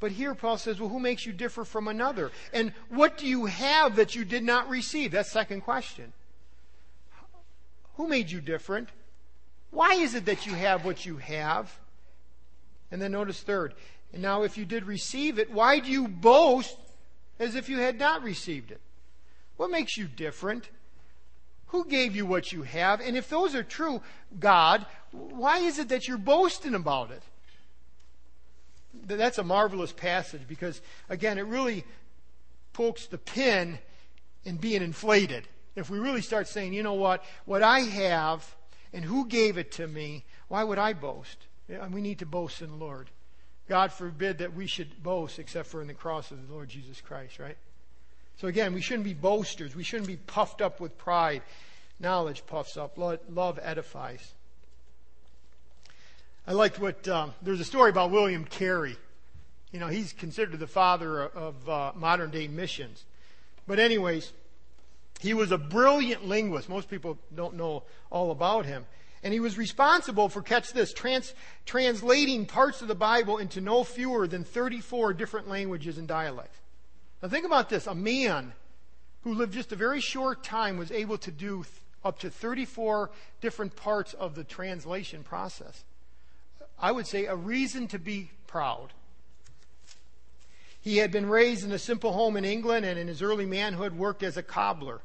[0.00, 2.32] But here Paul says, well, who makes you differ from another?
[2.52, 5.12] And what do you have that you did not receive?
[5.12, 6.12] That's second question.
[7.96, 8.88] Who made you different?
[9.70, 11.78] Why is it that you have what you have?
[12.90, 13.74] And then notice third.
[14.12, 16.76] And now if you did receive it, why do you boast
[17.38, 18.80] as if you had not received it?
[19.58, 20.70] What makes you different?
[21.70, 23.00] Who gave you what you have?
[23.00, 24.02] And if those are true,
[24.38, 27.22] God, why is it that you're boasting about it?
[29.06, 31.84] That's a marvelous passage because, again, it really
[32.72, 33.78] pokes the pin
[34.44, 35.46] in being inflated.
[35.76, 38.54] If we really start saying, you know what, what I have
[38.92, 41.46] and who gave it to me, why would I boast?
[41.68, 43.10] We need to boast in the Lord.
[43.68, 47.00] God forbid that we should boast except for in the cross of the Lord Jesus
[47.00, 47.56] Christ, right?
[48.40, 49.76] So again, we shouldn't be boasters.
[49.76, 51.42] We shouldn't be puffed up with pride.
[51.98, 52.96] Knowledge puffs up.
[52.96, 54.32] Love edifies.
[56.46, 58.96] I liked what, um, there's a story about William Carey.
[59.72, 63.04] You know, he's considered the father of uh, modern day missions.
[63.66, 64.32] But, anyways,
[65.20, 66.70] he was a brilliant linguist.
[66.70, 68.86] Most people don't know all about him.
[69.22, 71.34] And he was responsible for, catch this, trans,
[71.66, 76.59] translating parts of the Bible into no fewer than 34 different languages and dialects.
[77.22, 78.52] Now, think about this a man
[79.22, 81.64] who lived just a very short time was able to do
[82.04, 85.84] up to 34 different parts of the translation process.
[86.78, 88.92] I would say, a reason to be proud.
[90.80, 93.96] He had been raised in a simple home in England and in his early manhood
[93.96, 95.02] worked as a cobbler.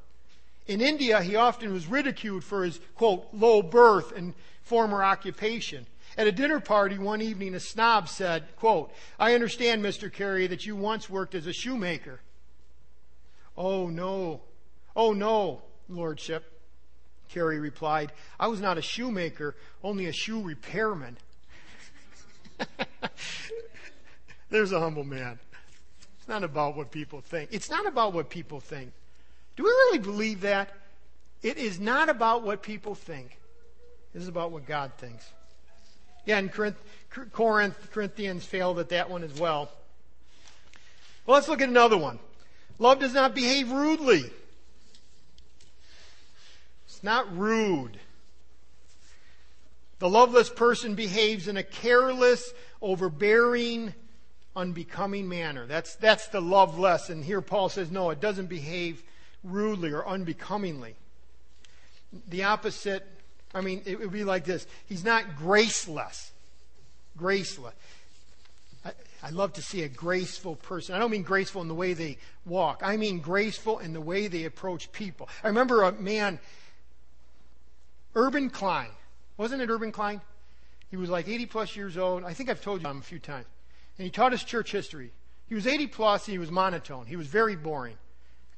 [0.68, 5.86] In India, he often was ridiculed for his, quote, low birth and former occupation.
[6.18, 10.12] At a dinner party one evening, a snob said, quote, I understand, Mr.
[10.12, 12.22] Carey, that you once worked as a shoemaker.
[13.58, 14.42] Oh, no.
[14.96, 16.52] Oh, no, Lordship.
[17.30, 21.18] Carey replied, I was not a shoemaker, only a shoe repairman.
[24.50, 25.40] There's a humble man.
[26.20, 27.50] It's not about what people think.
[27.52, 28.94] It's not about what people think.
[29.56, 30.70] Do we really believe that?
[31.42, 33.38] It is not about what people think.
[34.14, 35.26] It is about what God thinks.
[36.28, 36.78] And Corinth,
[37.32, 39.70] Corinth, Corinthians failed at that one as well.
[41.26, 42.20] Well, let's look at another one.
[42.78, 44.24] Love does not behave rudely.
[46.86, 48.00] It's not rude.
[50.00, 53.94] The loveless person behaves in a careless, overbearing,
[54.56, 55.66] unbecoming manner.
[55.66, 57.10] That's, that's the loveless.
[57.10, 59.02] And here Paul says, no, it doesn't behave
[59.44, 60.96] rudely or unbecomingly.
[62.28, 63.06] The opposite,
[63.56, 64.68] I mean, it would be like this.
[64.86, 66.32] He's not graceless.
[67.18, 67.74] Graceless.
[68.84, 68.92] I,
[69.24, 70.94] I love to see a graceful person.
[70.94, 72.82] I don't mean graceful in the way they walk.
[72.84, 75.30] I mean graceful in the way they approach people.
[75.42, 76.38] I remember a man,
[78.14, 78.90] Urban Klein.
[79.38, 80.20] Wasn't it Urban Klein?
[80.92, 82.26] He was like 80 plus years old.
[82.26, 83.46] I think I've told you him a few times.
[83.98, 85.12] And he taught us church history.
[85.48, 87.06] He was 80 plus and he was monotone.
[87.06, 87.96] He was very boring.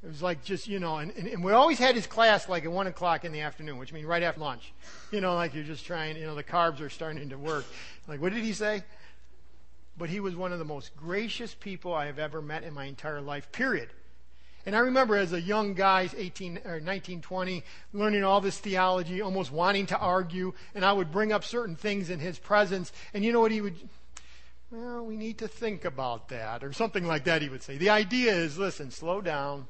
[0.07, 2.63] It was like just, you know, and, and, and we always had his class like
[2.63, 4.71] at 1 o'clock in the afternoon, which means right after lunch.
[5.11, 7.65] You know, like you're just trying, you know, the carbs are starting to work.
[8.07, 8.85] Like, what did he say?
[9.97, 12.85] But he was one of the most gracious people I have ever met in my
[12.85, 13.89] entire life, period.
[14.65, 19.19] And I remember as a young guy, 18 or 19, 20, learning all this theology,
[19.19, 23.25] almost wanting to argue, and I would bring up certain things in his presence, and
[23.25, 23.75] you know what he would
[24.71, 27.77] well, we need to think about that, or something like that, he would say.
[27.77, 29.67] The idea is, listen, slow down.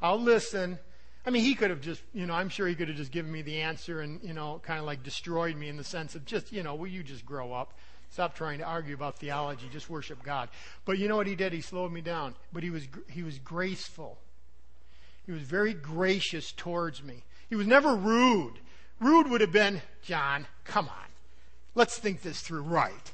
[0.00, 0.78] I'll listen.
[1.26, 3.30] I mean, he could have just, you know, I'm sure he could have just given
[3.30, 6.24] me the answer and, you know, kind of like destroyed me in the sense of
[6.24, 7.74] just, you know, will you just grow up?
[8.10, 9.68] Stop trying to argue about theology.
[9.70, 10.48] Just worship God.
[10.84, 11.52] But you know what he did?
[11.52, 12.34] He slowed me down.
[12.52, 14.18] But he was, he was graceful.
[15.26, 17.24] He was very gracious towards me.
[17.50, 18.54] He was never rude.
[19.00, 21.08] Rude would have been, John, come on.
[21.74, 23.12] Let's think this through right.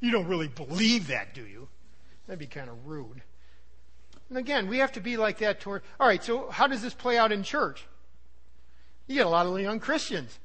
[0.00, 1.68] You don't really believe that, do you?
[2.26, 3.22] That'd be kind of rude.
[4.28, 5.82] And again, we have to be like that toward.
[5.98, 7.84] All right, so how does this play out in church?
[9.06, 10.38] You get a lot of young Christians.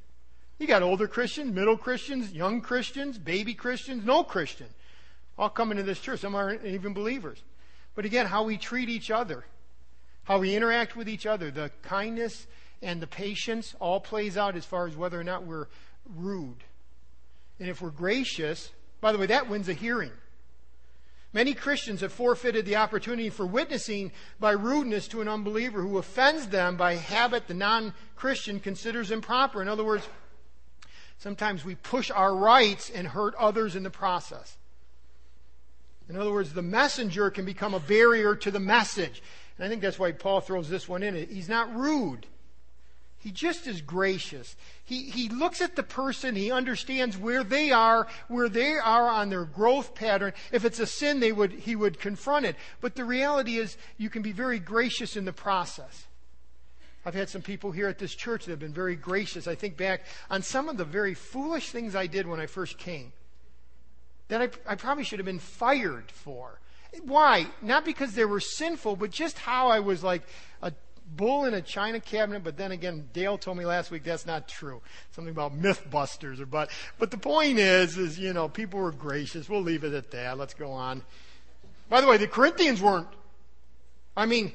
[0.58, 4.68] You got older Christians, middle Christians, young Christians, baby Christians, no Christian.
[5.38, 6.22] All coming to this church.
[6.22, 7.44] Some aren't even believers.
[7.96, 9.46] But again, how we treat each other,
[10.24, 12.48] how we interact with each other, the kindness
[12.82, 15.68] and the patience all plays out as far as whether or not we're
[16.16, 16.64] rude.
[17.60, 18.72] And if we're gracious,
[19.02, 20.12] by the way, that wins a hearing.
[21.34, 26.48] Many Christians have forfeited the opportunity for witnessing by rudeness to an unbeliever who offends
[26.48, 29.60] them by habit the non Christian considers improper.
[29.60, 30.08] In other words,
[31.18, 34.58] sometimes we push our rights and hurt others in the process.
[36.08, 39.24] In other words, the messenger can become a barrier to the message.
[39.58, 41.16] And I think that's why Paul throws this one in.
[41.16, 42.28] He's not rude.
[43.24, 44.58] He just is gracious.
[44.84, 49.30] He, he looks at the person, he understands where they are, where they are on
[49.30, 50.34] their growth pattern.
[50.52, 52.58] If it's a sin, they would, he would confront it.
[52.82, 56.06] But the reality is, you can be very gracious in the process.
[57.06, 59.48] I've had some people here at this church that have been very gracious.
[59.48, 62.78] I think back on some of the very foolish things I did when I first
[62.78, 63.14] came
[64.28, 66.60] that I, I probably should have been fired for.
[67.04, 67.48] Why?
[67.62, 70.24] Not because they were sinful, but just how I was like
[70.62, 70.74] a
[71.16, 74.48] bull in a china cabinet, but then again, Dale told me last week that's not
[74.48, 74.82] true.
[75.12, 79.50] Something about mythbusters or but but the point is is you know, people were gracious.
[79.50, 80.38] We'll leave it at that.
[80.38, 81.04] Let's go on.
[81.90, 83.08] By the way, the Corinthians weren't
[84.16, 84.52] I mean,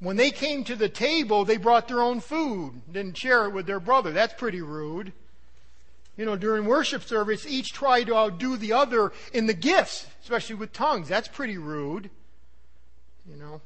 [0.00, 3.66] when they came to the table, they brought their own food, didn't share it with
[3.66, 4.12] their brother.
[4.12, 5.12] That's pretty rude.
[6.16, 10.56] You know, during worship service, each tried to outdo the other in the gifts, especially
[10.56, 11.08] with tongues.
[11.08, 12.10] That's pretty rude.
[13.28, 13.60] You know.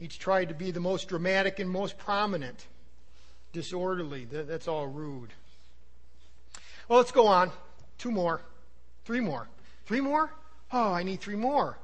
[0.00, 2.66] Each tried to be the most dramatic and most prominent.
[3.52, 4.24] Disorderly.
[4.24, 5.30] That's all rude.
[6.88, 7.52] Well, let's go on.
[7.98, 8.40] Two more.
[9.04, 9.46] Three more.
[9.84, 10.32] Three more?
[10.72, 11.76] Oh, I need three more.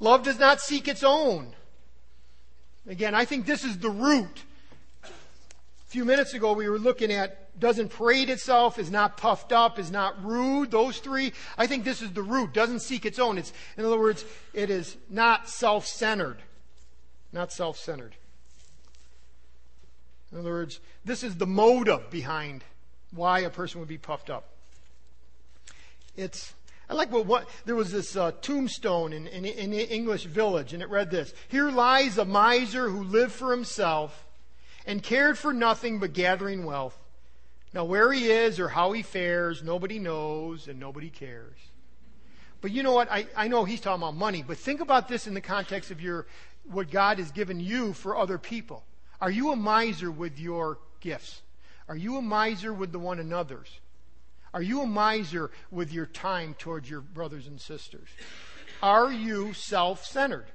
[0.00, 1.54] Love does not seek its own.
[2.86, 4.42] Again, I think this is the root.
[5.02, 5.08] A
[5.88, 9.90] few minutes ago, we were looking at doesn't parade itself, is not puffed up, is
[9.90, 10.70] not rude.
[10.70, 11.32] Those three.
[11.56, 12.52] I think this is the root.
[12.52, 13.38] Doesn't seek its own.
[13.38, 16.42] It's, in other words, it is not self centered
[17.32, 18.16] not self centered.
[20.32, 22.64] In other words, this is the motive behind
[23.12, 24.48] why a person would be puffed up.
[26.16, 26.54] It's,
[26.88, 30.82] I like what, what there was this uh, tombstone in, in, in English village, and
[30.82, 34.26] it read this Here lies a miser who lived for himself
[34.86, 36.98] and cared for nothing but gathering wealth.
[37.72, 41.58] Now, where he is or how he fares, nobody knows and nobody cares.
[42.62, 43.10] But you know what?
[43.10, 46.00] I, I know he's talking about money, but think about this in the context of
[46.00, 46.26] your,
[46.70, 48.84] what God has given you for other people.
[49.20, 51.42] Are you a miser with your gifts?
[51.88, 53.80] Are you a miser with the one another's?
[54.52, 58.08] Are you a miser with your time towards your brothers and sisters?
[58.82, 60.46] Are you self centered?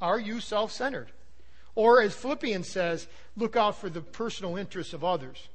[0.00, 1.08] Are you self centered?
[1.74, 5.48] Or, as Philippians says, look out for the personal interests of others.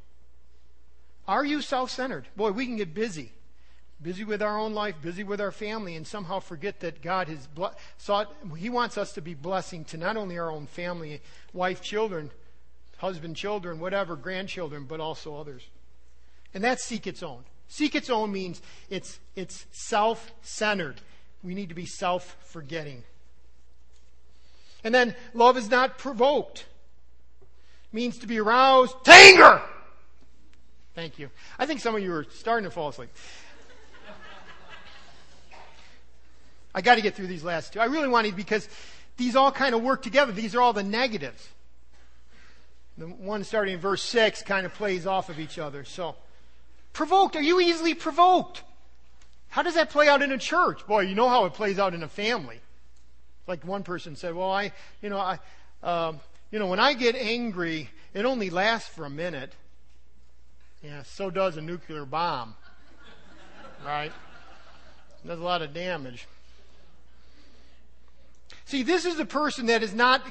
[1.28, 2.28] Are you self centered?
[2.36, 3.34] Boy, we can get busy
[4.02, 7.48] busy with our own life, busy with our family, and somehow forget that God has
[7.98, 11.22] sought, He wants us to be blessing to not only our own family,
[11.54, 12.32] wife, children,
[12.98, 15.64] husband, children, whatever, grandchildren, but also others.
[16.54, 17.44] And that's seek its own.
[17.68, 21.02] Seek its own means it's, it's self centered.
[21.44, 23.04] We need to be self forgetting.
[24.84, 26.66] And then love is not provoked.
[27.92, 29.62] means to be aroused to anger.
[30.94, 31.30] Thank you.
[31.58, 33.10] I think some of you are starting to fall asleep.
[36.74, 37.80] I got to get through these last two.
[37.80, 38.68] I really wanted because
[39.18, 40.32] these all kind of work together.
[40.32, 41.48] These are all the negatives.
[42.98, 45.84] The one starting in verse 6 kind of plays off of each other.
[45.84, 46.16] So,
[46.94, 47.36] provoked.
[47.36, 48.64] Are you easily provoked?
[49.50, 50.86] How does that play out in a church?
[50.88, 52.60] Boy, you know how it plays out in a family.
[53.46, 54.72] Like one person said, well, I,
[55.02, 55.40] you know, I,
[55.84, 56.20] um,
[56.50, 59.54] you know, when I get angry, it only lasts for a minute.
[60.84, 62.56] Yeah, so does a nuclear bomb.
[63.86, 64.14] Right?
[65.28, 66.26] Does a lot of damage.
[68.66, 70.22] See, this is a person that is not,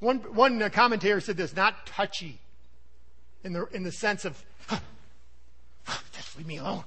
[0.00, 2.38] one, one commentator said this, not touchy
[3.42, 4.42] in the, in the sense of,
[6.12, 6.84] just leave me alone.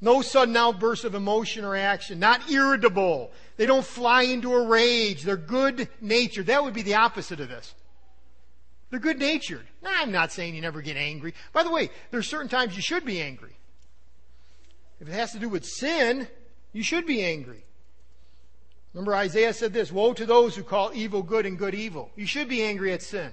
[0.00, 2.18] No sudden outburst of emotion or action.
[2.18, 3.30] Not irritable.
[3.56, 5.22] They don't fly into a rage.
[5.22, 6.46] They're good natured.
[6.46, 7.74] That would be the opposite of this.
[8.90, 9.66] They're good natured.
[9.82, 11.32] Nah, I'm not saying you never get angry.
[11.54, 13.56] By the way, there's certain times you should be angry.
[15.00, 16.28] If it has to do with sin,
[16.74, 17.64] you should be angry.
[18.92, 22.10] Remember Isaiah said this, woe to those who call evil good and good evil.
[22.16, 23.32] You should be angry at sin.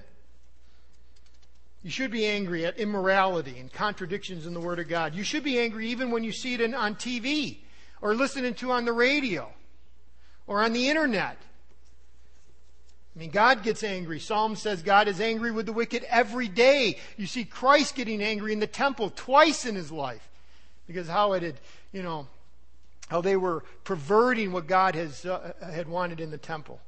[1.84, 5.16] You should be angry at immorality and contradictions in the Word of God.
[5.16, 7.58] You should be angry even when you see it in, on TV
[8.02, 9.52] or listening to on the radio
[10.46, 11.38] or on the internet.
[13.16, 14.20] I mean, God gets angry.
[14.20, 17.00] Psalm says God is angry with the wicked every day.
[17.18, 20.28] You see Christ getting angry in the temple twice in his life
[20.86, 21.56] because how it had,
[21.92, 22.28] you know,
[23.12, 26.80] how they were perverting what God has, uh, had wanted in the temple.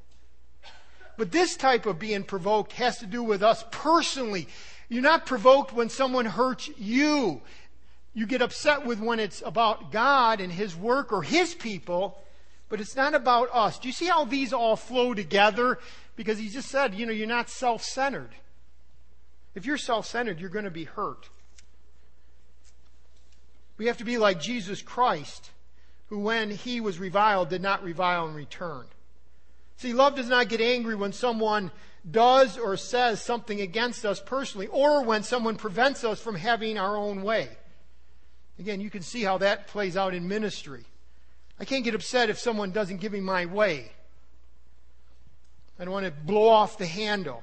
[1.17, 4.47] But this type of being provoked has to do with us personally.
[4.87, 7.41] You're not provoked when someone hurts you.
[8.13, 12.17] You get upset with when it's about God and His work or His people,
[12.69, 13.77] but it's not about us.
[13.77, 15.77] Do you see how these all flow together?
[16.15, 18.31] Because He just said, you know, you're not self centered.
[19.55, 21.27] If you're self centered, you're going to be hurt.
[23.77, 25.49] We have to be like Jesus Christ,
[26.13, 28.85] who, when He was reviled, did not revile in return.
[29.77, 31.71] See, love does not get angry when someone
[32.09, 36.95] does or says something against us personally, or when someone prevents us from having our
[36.95, 37.49] own way.
[38.59, 40.85] Again, you can see how that plays out in ministry.
[41.59, 43.91] I can't get upset if someone doesn't give me my way.
[45.79, 47.41] I don't want to blow off the handle.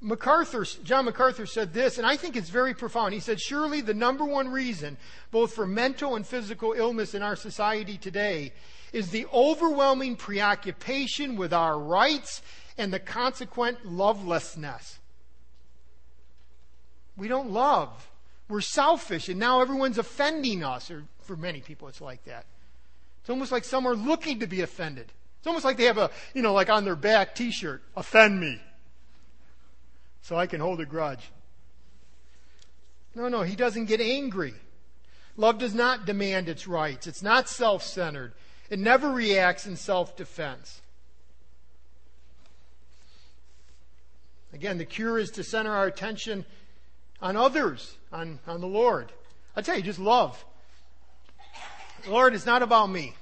[0.00, 3.14] MacArthur, John MacArthur said this, and I think it's very profound.
[3.14, 4.96] He said, Surely the number one reason,
[5.30, 8.52] both for mental and physical illness in our society today,
[8.92, 12.42] is the overwhelming preoccupation with our rights
[12.76, 14.98] and the consequent lovelessness.
[17.16, 18.10] We don't love.
[18.48, 22.44] We're selfish, and now everyone's offending us, or for many people, it's like that.
[23.20, 25.06] It's almost like some are looking to be offended.
[25.38, 28.38] It's almost like they have a, you know, like on their back t shirt, offend
[28.38, 28.60] me,
[30.24, 31.30] so I can hold a grudge.
[33.14, 34.54] No, no, he doesn't get angry.
[35.36, 37.06] Love does not demand its rights.
[37.06, 38.32] It's not self centered.
[38.70, 40.80] It never reacts in self defense.
[44.54, 46.46] Again, the cure is to center our attention
[47.20, 49.12] on others, on, on the Lord.
[49.54, 50.42] I tell you, just love.
[52.08, 53.14] Lord, it's not about me.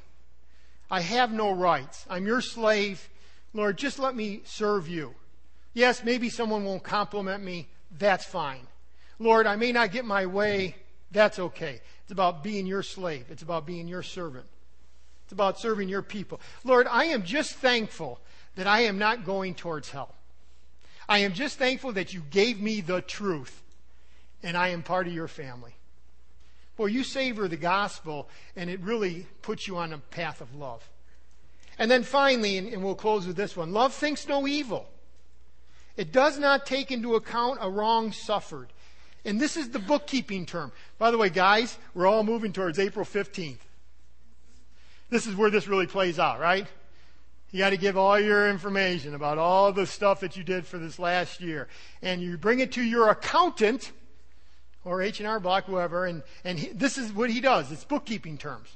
[0.88, 2.06] I have no rights.
[2.08, 3.08] I'm your slave.
[3.54, 5.14] Lord, just let me serve you.
[5.74, 7.68] Yes, maybe someone won't compliment me.
[7.98, 8.66] That's fine.
[9.18, 10.76] Lord, I may not get my way.
[11.10, 11.80] That's okay.
[12.02, 13.26] It's about being your slave.
[13.30, 14.46] It's about being your servant.
[15.24, 16.40] It's about serving your people.
[16.64, 18.20] Lord, I am just thankful
[18.56, 20.14] that I am not going towards hell.
[21.08, 23.62] I am just thankful that you gave me the truth
[24.42, 25.74] and I am part of your family.
[26.76, 30.88] Boy, you savor the gospel and it really puts you on a path of love.
[31.78, 34.88] And then finally, and we'll close with this one love thinks no evil.
[35.96, 38.68] It does not take into account a wrong suffered.
[39.24, 40.72] And this is the bookkeeping term.
[40.98, 43.58] By the way, guys, we're all moving towards April 15th.
[45.10, 46.66] This is where this really plays out, right?
[47.50, 50.78] You got to give all your information about all the stuff that you did for
[50.78, 51.68] this last year.
[52.00, 53.92] And you bring it to your accountant
[54.84, 57.70] or H&R Block, whoever, and, and he, this is what he does.
[57.70, 58.68] It's bookkeeping terms.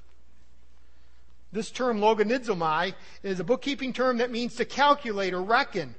[1.53, 5.95] This term, logizomai, is a bookkeeping term that means to calculate or reckon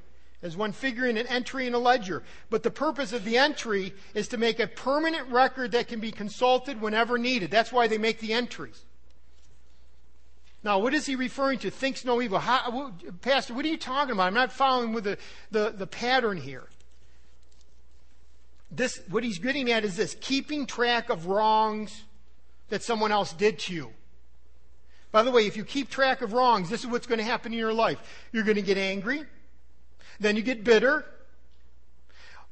[0.47, 2.23] as one figuring an entry in a ledger.
[2.49, 6.11] But the purpose of the entry is to make a permanent record that can be
[6.11, 7.51] consulted whenever needed.
[7.51, 8.83] That's why they make the entries.
[10.63, 11.69] Now, what is he referring to?
[11.69, 12.39] Thinks no evil.
[12.39, 14.27] How, Pastor, what are you talking about?
[14.27, 15.17] I'm not following with the,
[15.51, 16.67] the, the pattern here.
[18.71, 22.03] This, what he's getting at is this keeping track of wrongs
[22.69, 23.91] that someone else did to you.
[25.11, 27.53] By the way, if you keep track of wrongs, this is what's going to happen
[27.53, 27.97] in your life.
[28.33, 29.23] You're going to get angry,
[30.19, 31.05] then you get bitter,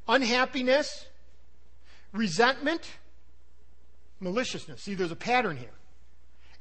[0.08, 1.06] unhappiness,
[2.12, 2.88] resentment,
[4.20, 4.82] maliciousness.
[4.82, 5.70] See, there's a pattern here.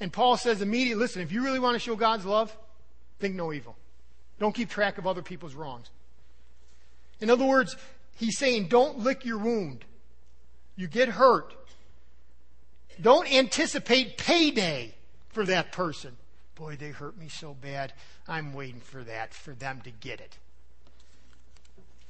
[0.00, 2.56] And Paul says immediately, listen, if you really want to show God's love,
[3.20, 3.76] think no evil.
[4.38, 5.90] Don't keep track of other people's wrongs.
[7.20, 7.76] In other words,
[8.16, 9.84] he's saying don't lick your wound.
[10.76, 11.54] You get hurt.
[13.00, 14.94] Don't anticipate payday
[15.28, 16.16] for that person.
[16.54, 17.92] Boy, they hurt me so bad.
[18.28, 20.38] I'm waiting for that, for them to get it.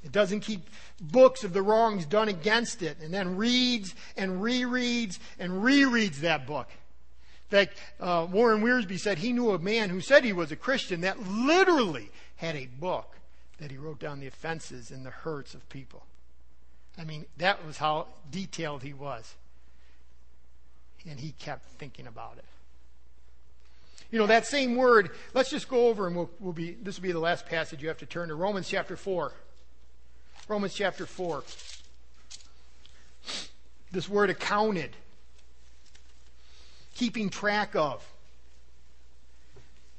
[0.05, 0.69] It doesn't keep
[1.01, 6.47] books of the wrongs done against it and then reads and rereads and rereads that
[6.47, 6.69] book.
[7.51, 10.57] In fact, uh, Warren Wiersbe said he knew a man who said he was a
[10.57, 13.17] Christian that literally had a book
[13.59, 16.05] that he wrote down the offenses and the hurts of people.
[16.99, 19.35] I mean, that was how detailed he was.
[21.09, 22.45] And he kept thinking about it.
[24.11, 27.03] You know, that same word, let's just go over and we'll, we'll be, this will
[27.03, 29.33] be the last passage you have to turn to Romans chapter 4.
[30.49, 31.43] Romans chapter 4.
[33.93, 34.91] This word accounted,
[36.95, 38.07] keeping track of.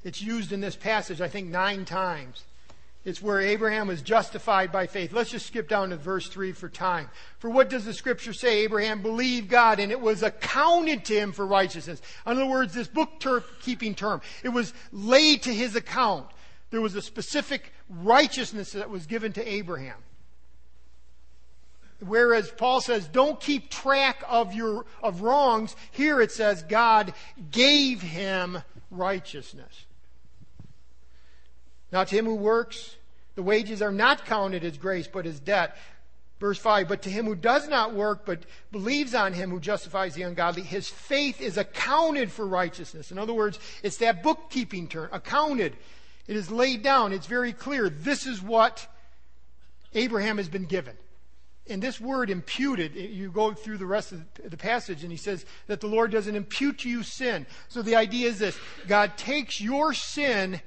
[0.04, 2.44] It's used in this passage, I think, nine times.
[3.04, 5.12] It's where Abraham was justified by faith.
[5.12, 7.08] Let's just skip down to verse 3 for time.
[7.38, 8.64] For what does the scripture say?
[8.64, 12.02] Abraham believed God and it was accounted to him for righteousness.
[12.26, 16.26] In other words, this bookkeeping term, it was laid to his account.
[16.70, 19.98] There was a specific righteousness that was given to Abraham.
[22.00, 25.74] Whereas Paul says, don't keep track of your, of wrongs.
[25.92, 27.14] Here it says, God
[27.50, 28.58] gave him
[28.90, 29.86] righteousness.
[31.90, 32.96] Now to him who works,
[33.34, 35.76] the wages are not counted as grace, but as debt.
[36.38, 40.14] Verse 5, but to him who does not work, but believes on him who justifies
[40.14, 43.10] the ungodly, his faith is accounted for righteousness.
[43.10, 45.74] In other words, it's that bookkeeping term, accounted.
[46.26, 47.14] It is laid down.
[47.14, 47.88] It's very clear.
[47.88, 48.86] This is what
[49.94, 50.94] Abraham has been given.
[51.68, 55.44] And this word imputed, you go through the rest of the passage and he says
[55.66, 57.46] that the Lord doesn't impute to you sin.
[57.68, 60.60] So the idea is this God takes your sin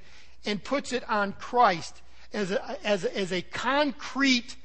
[0.45, 2.01] and puts it on Christ
[2.33, 4.55] as a, as a, as a concrete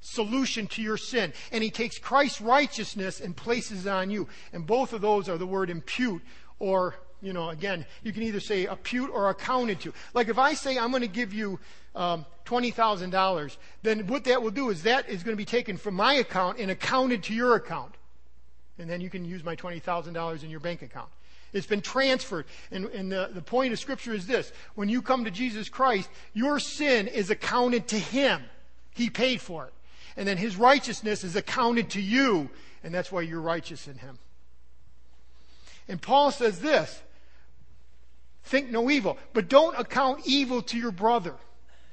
[0.00, 1.32] solution to your sin.
[1.50, 4.28] And he takes Christ's righteousness and places it on you.
[4.52, 6.22] And both of those are the word impute
[6.58, 9.94] or, you know, again, you can either say impute or accounted to.
[10.12, 11.58] Like if I say I'm going to give you
[11.94, 15.94] um, $20,000, then what that will do is that is going to be taken from
[15.94, 17.94] my account and accounted to your account.
[18.78, 21.08] And then you can use my $20,000 in your bank account.
[21.54, 22.46] It's been transferred.
[22.70, 26.10] And, and the, the point of Scripture is this when you come to Jesus Christ,
[26.34, 28.42] your sin is accounted to Him.
[28.90, 29.72] He paid for it.
[30.16, 32.50] And then His righteousness is accounted to you,
[32.82, 34.18] and that's why you're righteous in Him.
[35.88, 37.00] And Paul says this
[38.44, 41.34] think no evil, but don't account evil to your brother.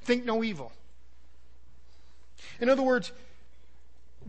[0.01, 0.71] Think no evil.
[2.59, 3.11] In other words,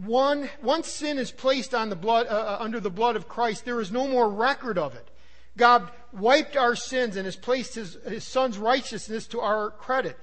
[0.04, 3.64] one, once sin is placed on the blood, uh, uh under the blood of Christ,
[3.64, 5.08] there is no more record of it.
[5.56, 10.18] God wiped our sins and has placed his, his son's righteousness to our credit.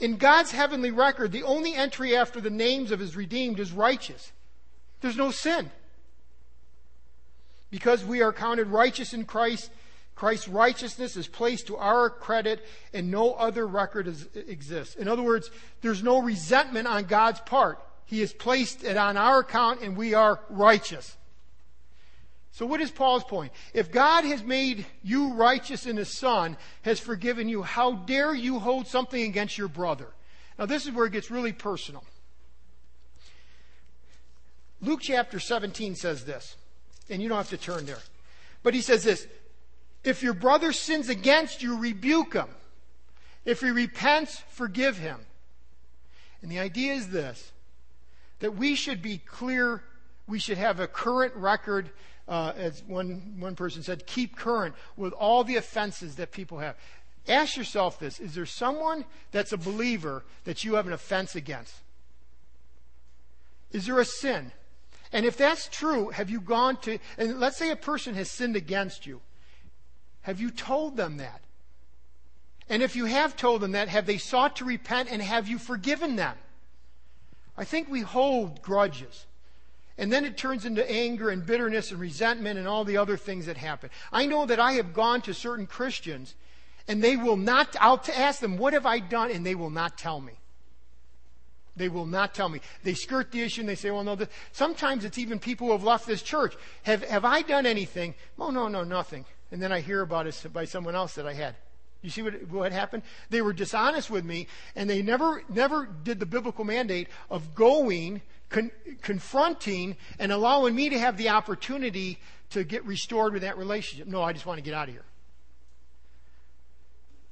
[0.00, 4.32] In God's heavenly record, the only entry after the names of his redeemed is righteous.
[5.00, 5.70] There's no sin.
[7.70, 9.70] Because we are counted righteous in Christ,
[10.18, 14.96] Christ's righteousness is placed to our credit and no other record is, exists.
[14.96, 15.48] In other words,
[15.80, 17.78] there's no resentment on God's part.
[18.04, 21.16] He has placed it on our account and we are righteous.
[22.50, 23.52] So, what is Paul's point?
[23.72, 28.58] If God has made you righteous in His Son, has forgiven you, how dare you
[28.58, 30.08] hold something against your brother?
[30.58, 32.02] Now, this is where it gets really personal.
[34.80, 36.56] Luke chapter 17 says this,
[37.08, 38.00] and you don't have to turn there.
[38.64, 39.28] But he says this
[40.04, 42.48] If your brother sins against you, rebuke him.
[43.44, 45.20] If he repents, forgive him.
[46.42, 47.52] And the idea is this
[48.40, 49.82] that we should be clear,
[50.28, 51.90] we should have a current record
[52.28, 56.76] uh, as one, one person said, keep current with all the offenses that people have.
[57.26, 61.74] Ask yourself this Is there someone that's a believer that you have an offense against?
[63.72, 64.52] Is there a sin?
[65.12, 68.56] And if that's true, have you gone to, and let's say a person has sinned
[68.56, 69.20] against you.
[70.28, 71.40] Have you told them that?
[72.68, 75.56] And if you have told them that, have they sought to repent and have you
[75.56, 76.36] forgiven them?
[77.56, 79.24] I think we hold grudges.
[79.96, 83.46] And then it turns into anger and bitterness and resentment and all the other things
[83.46, 83.88] that happen.
[84.12, 86.34] I know that I have gone to certain Christians
[86.86, 89.30] and they will not, I'll ask them, what have I done?
[89.30, 90.34] And they will not tell me.
[91.74, 92.60] They will not tell me.
[92.82, 94.18] They skirt the issue and they say, well, no,
[94.52, 96.54] sometimes it's even people who have left this church.
[96.82, 98.14] Have, have I done anything?
[98.38, 99.24] Oh, no, no, nothing.
[99.50, 101.56] And then I hear about it by someone else that I had.
[102.02, 103.02] You see what, what happened?
[103.30, 104.46] They were dishonest with me
[104.76, 108.70] and they never, never did the biblical mandate of going con-
[109.02, 112.18] confronting and allowing me to have the opportunity
[112.50, 114.06] to get restored with that relationship.
[114.06, 115.04] No, I just want to get out of here.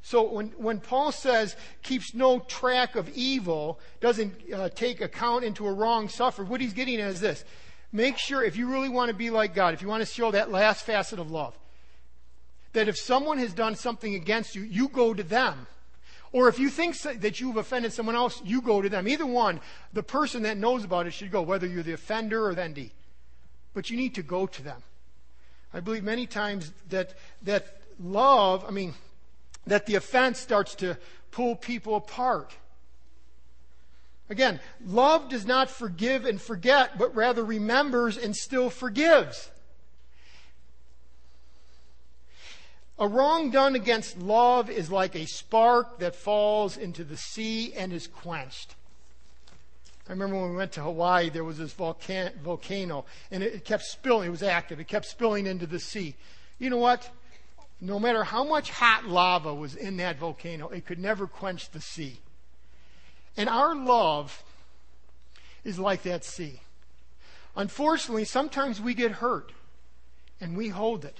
[0.02, 5.66] So when, when Paul says keeps no track of evil, doesn't uh, take account into
[5.66, 7.44] a wrong suffered, what he's getting at is this.
[7.92, 10.30] Make sure, if you really want to be like God, if you want to show
[10.30, 11.56] that last facet of love,
[12.72, 15.66] that if someone has done something against you, you go to them
[16.36, 19.08] or if you think that you've offended someone else, you go to them.
[19.08, 19.58] Either one,
[19.94, 22.90] the person that knows about it should go, whether you're the offender or the ND.
[23.72, 24.82] But you need to go to them.
[25.72, 28.92] I believe many times that, that love, I mean,
[29.66, 30.98] that the offense starts to
[31.30, 32.54] pull people apart.
[34.28, 39.50] Again, love does not forgive and forget, but rather remembers and still forgives.
[42.98, 47.92] A wrong done against love is like a spark that falls into the sea and
[47.92, 48.74] is quenched.
[50.08, 53.82] I remember when we went to Hawaii, there was this volcan- volcano, and it kept
[53.82, 54.28] spilling.
[54.28, 54.80] It was active.
[54.80, 56.14] It kept spilling into the sea.
[56.58, 57.10] You know what?
[57.80, 61.80] No matter how much hot lava was in that volcano, it could never quench the
[61.80, 62.20] sea.
[63.36, 64.42] And our love
[65.64, 66.60] is like that sea.
[67.54, 69.52] Unfortunately, sometimes we get hurt
[70.40, 71.18] and we hold it.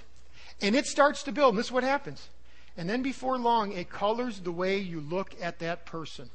[0.61, 1.53] And it starts to build.
[1.53, 2.29] And this is what happens.
[2.77, 6.29] And then before long, it colors the way you look at that person.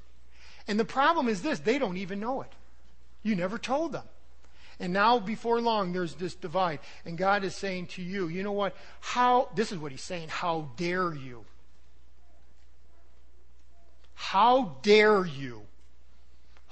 [0.66, 2.52] And the problem is this they don't even know it.
[3.22, 4.04] You never told them.
[4.80, 6.80] And now, before long, there's this divide.
[7.04, 8.74] And God is saying to you, you know what?
[9.00, 11.44] How, this is what He's saying, how dare you?
[14.14, 15.62] How dare you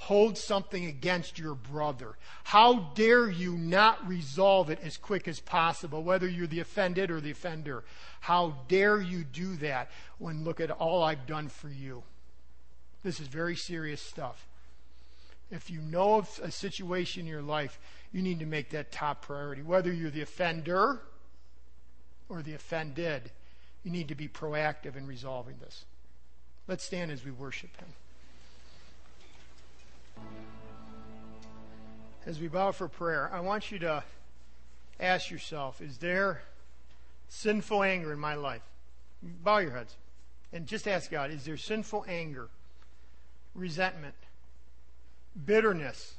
[0.01, 2.17] hold something against your brother?
[2.43, 7.21] How dare you not resolve it as quick as possible, whether you're the offended or
[7.21, 7.85] the offender?
[8.21, 12.03] How dare you do that when look at all I've done for you?
[13.03, 14.47] This is very serious stuff.
[15.51, 17.79] If you know of a situation in your life,
[18.11, 19.61] you need to make that top priority.
[19.61, 21.03] Whether you're the offender
[22.31, 23.31] or the offended,
[23.85, 25.85] you need to be proactive in resolving this.
[26.67, 27.89] Let's stand as we worship Him.
[32.27, 34.05] As we bow for prayer, I want you to
[34.99, 36.43] ask yourself is there
[37.29, 38.63] sinful anger in my life?
[39.23, 39.97] Bow your heads
[40.53, 42.49] and just ask God is there sinful anger,
[43.55, 44.15] resentment,
[45.45, 46.15] bitterness,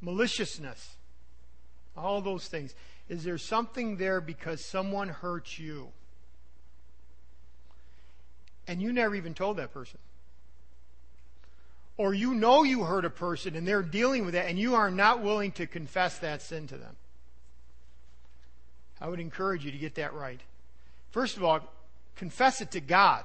[0.00, 0.96] maliciousness,
[1.96, 2.74] all those things?
[3.08, 5.88] Is there something there because someone hurt you?
[8.68, 9.98] And you never even told that person
[12.02, 14.90] or you know you hurt a person and they're dealing with that and you are
[14.90, 16.96] not willing to confess that sin to them.
[19.00, 20.40] I would encourage you to get that right.
[21.12, 21.60] First of all,
[22.16, 23.22] confess it to God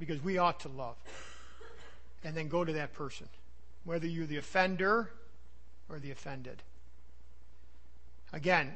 [0.00, 0.96] because we ought to love.
[2.24, 3.28] And then go to that person,
[3.84, 5.10] whether you're the offender
[5.90, 6.62] or the offended.
[8.32, 8.72] Again,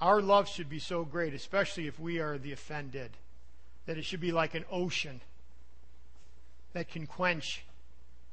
[0.00, 3.12] our love should be so great, especially if we are the offended,
[3.86, 5.20] that it should be like an ocean
[6.72, 7.62] that can quench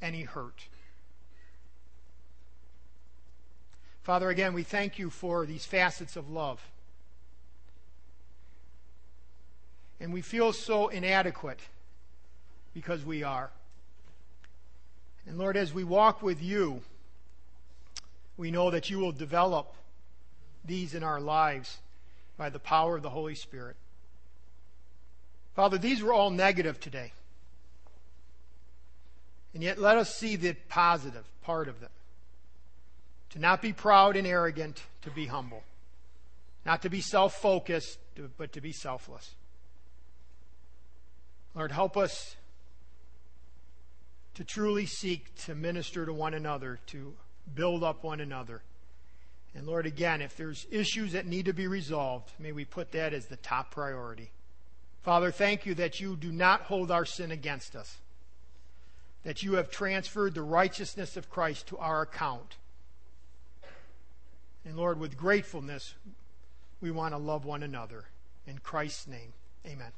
[0.02, 0.66] any hurt.
[4.04, 6.60] Father, again, we thank you for these facets of love.
[10.00, 11.60] And we feel so inadequate
[12.74, 13.52] because we are.
[15.28, 16.82] And Lord, as we walk with you,
[18.38, 19.74] we know that you will develop
[20.66, 21.78] these in our lives
[22.38, 23.76] by the power of the Holy Spirit.
[25.56, 27.12] Father, these were all negative today.
[29.54, 31.89] And yet, let us see the positive part of them.
[33.32, 35.64] To not be proud and arrogant, to be humble.
[36.66, 37.97] Not to be self focused,
[38.38, 39.36] but to be selfless.
[41.56, 42.36] Lord, help us
[44.36, 47.14] to truly seek to minister to one another, to
[47.54, 48.62] build up one another.
[49.56, 53.14] And Lord, again, if there's issues that need to be resolved, may we put that
[53.14, 54.30] as the top priority.
[55.02, 57.97] Father, thank you that you do not hold our sin against us
[59.24, 62.57] that you have transferred the righteousness of Christ to our account.
[64.65, 65.95] And Lord, with gratefulness,
[66.82, 68.05] we want to love one another.
[68.47, 69.34] In Christ's name,
[69.65, 69.91] amen.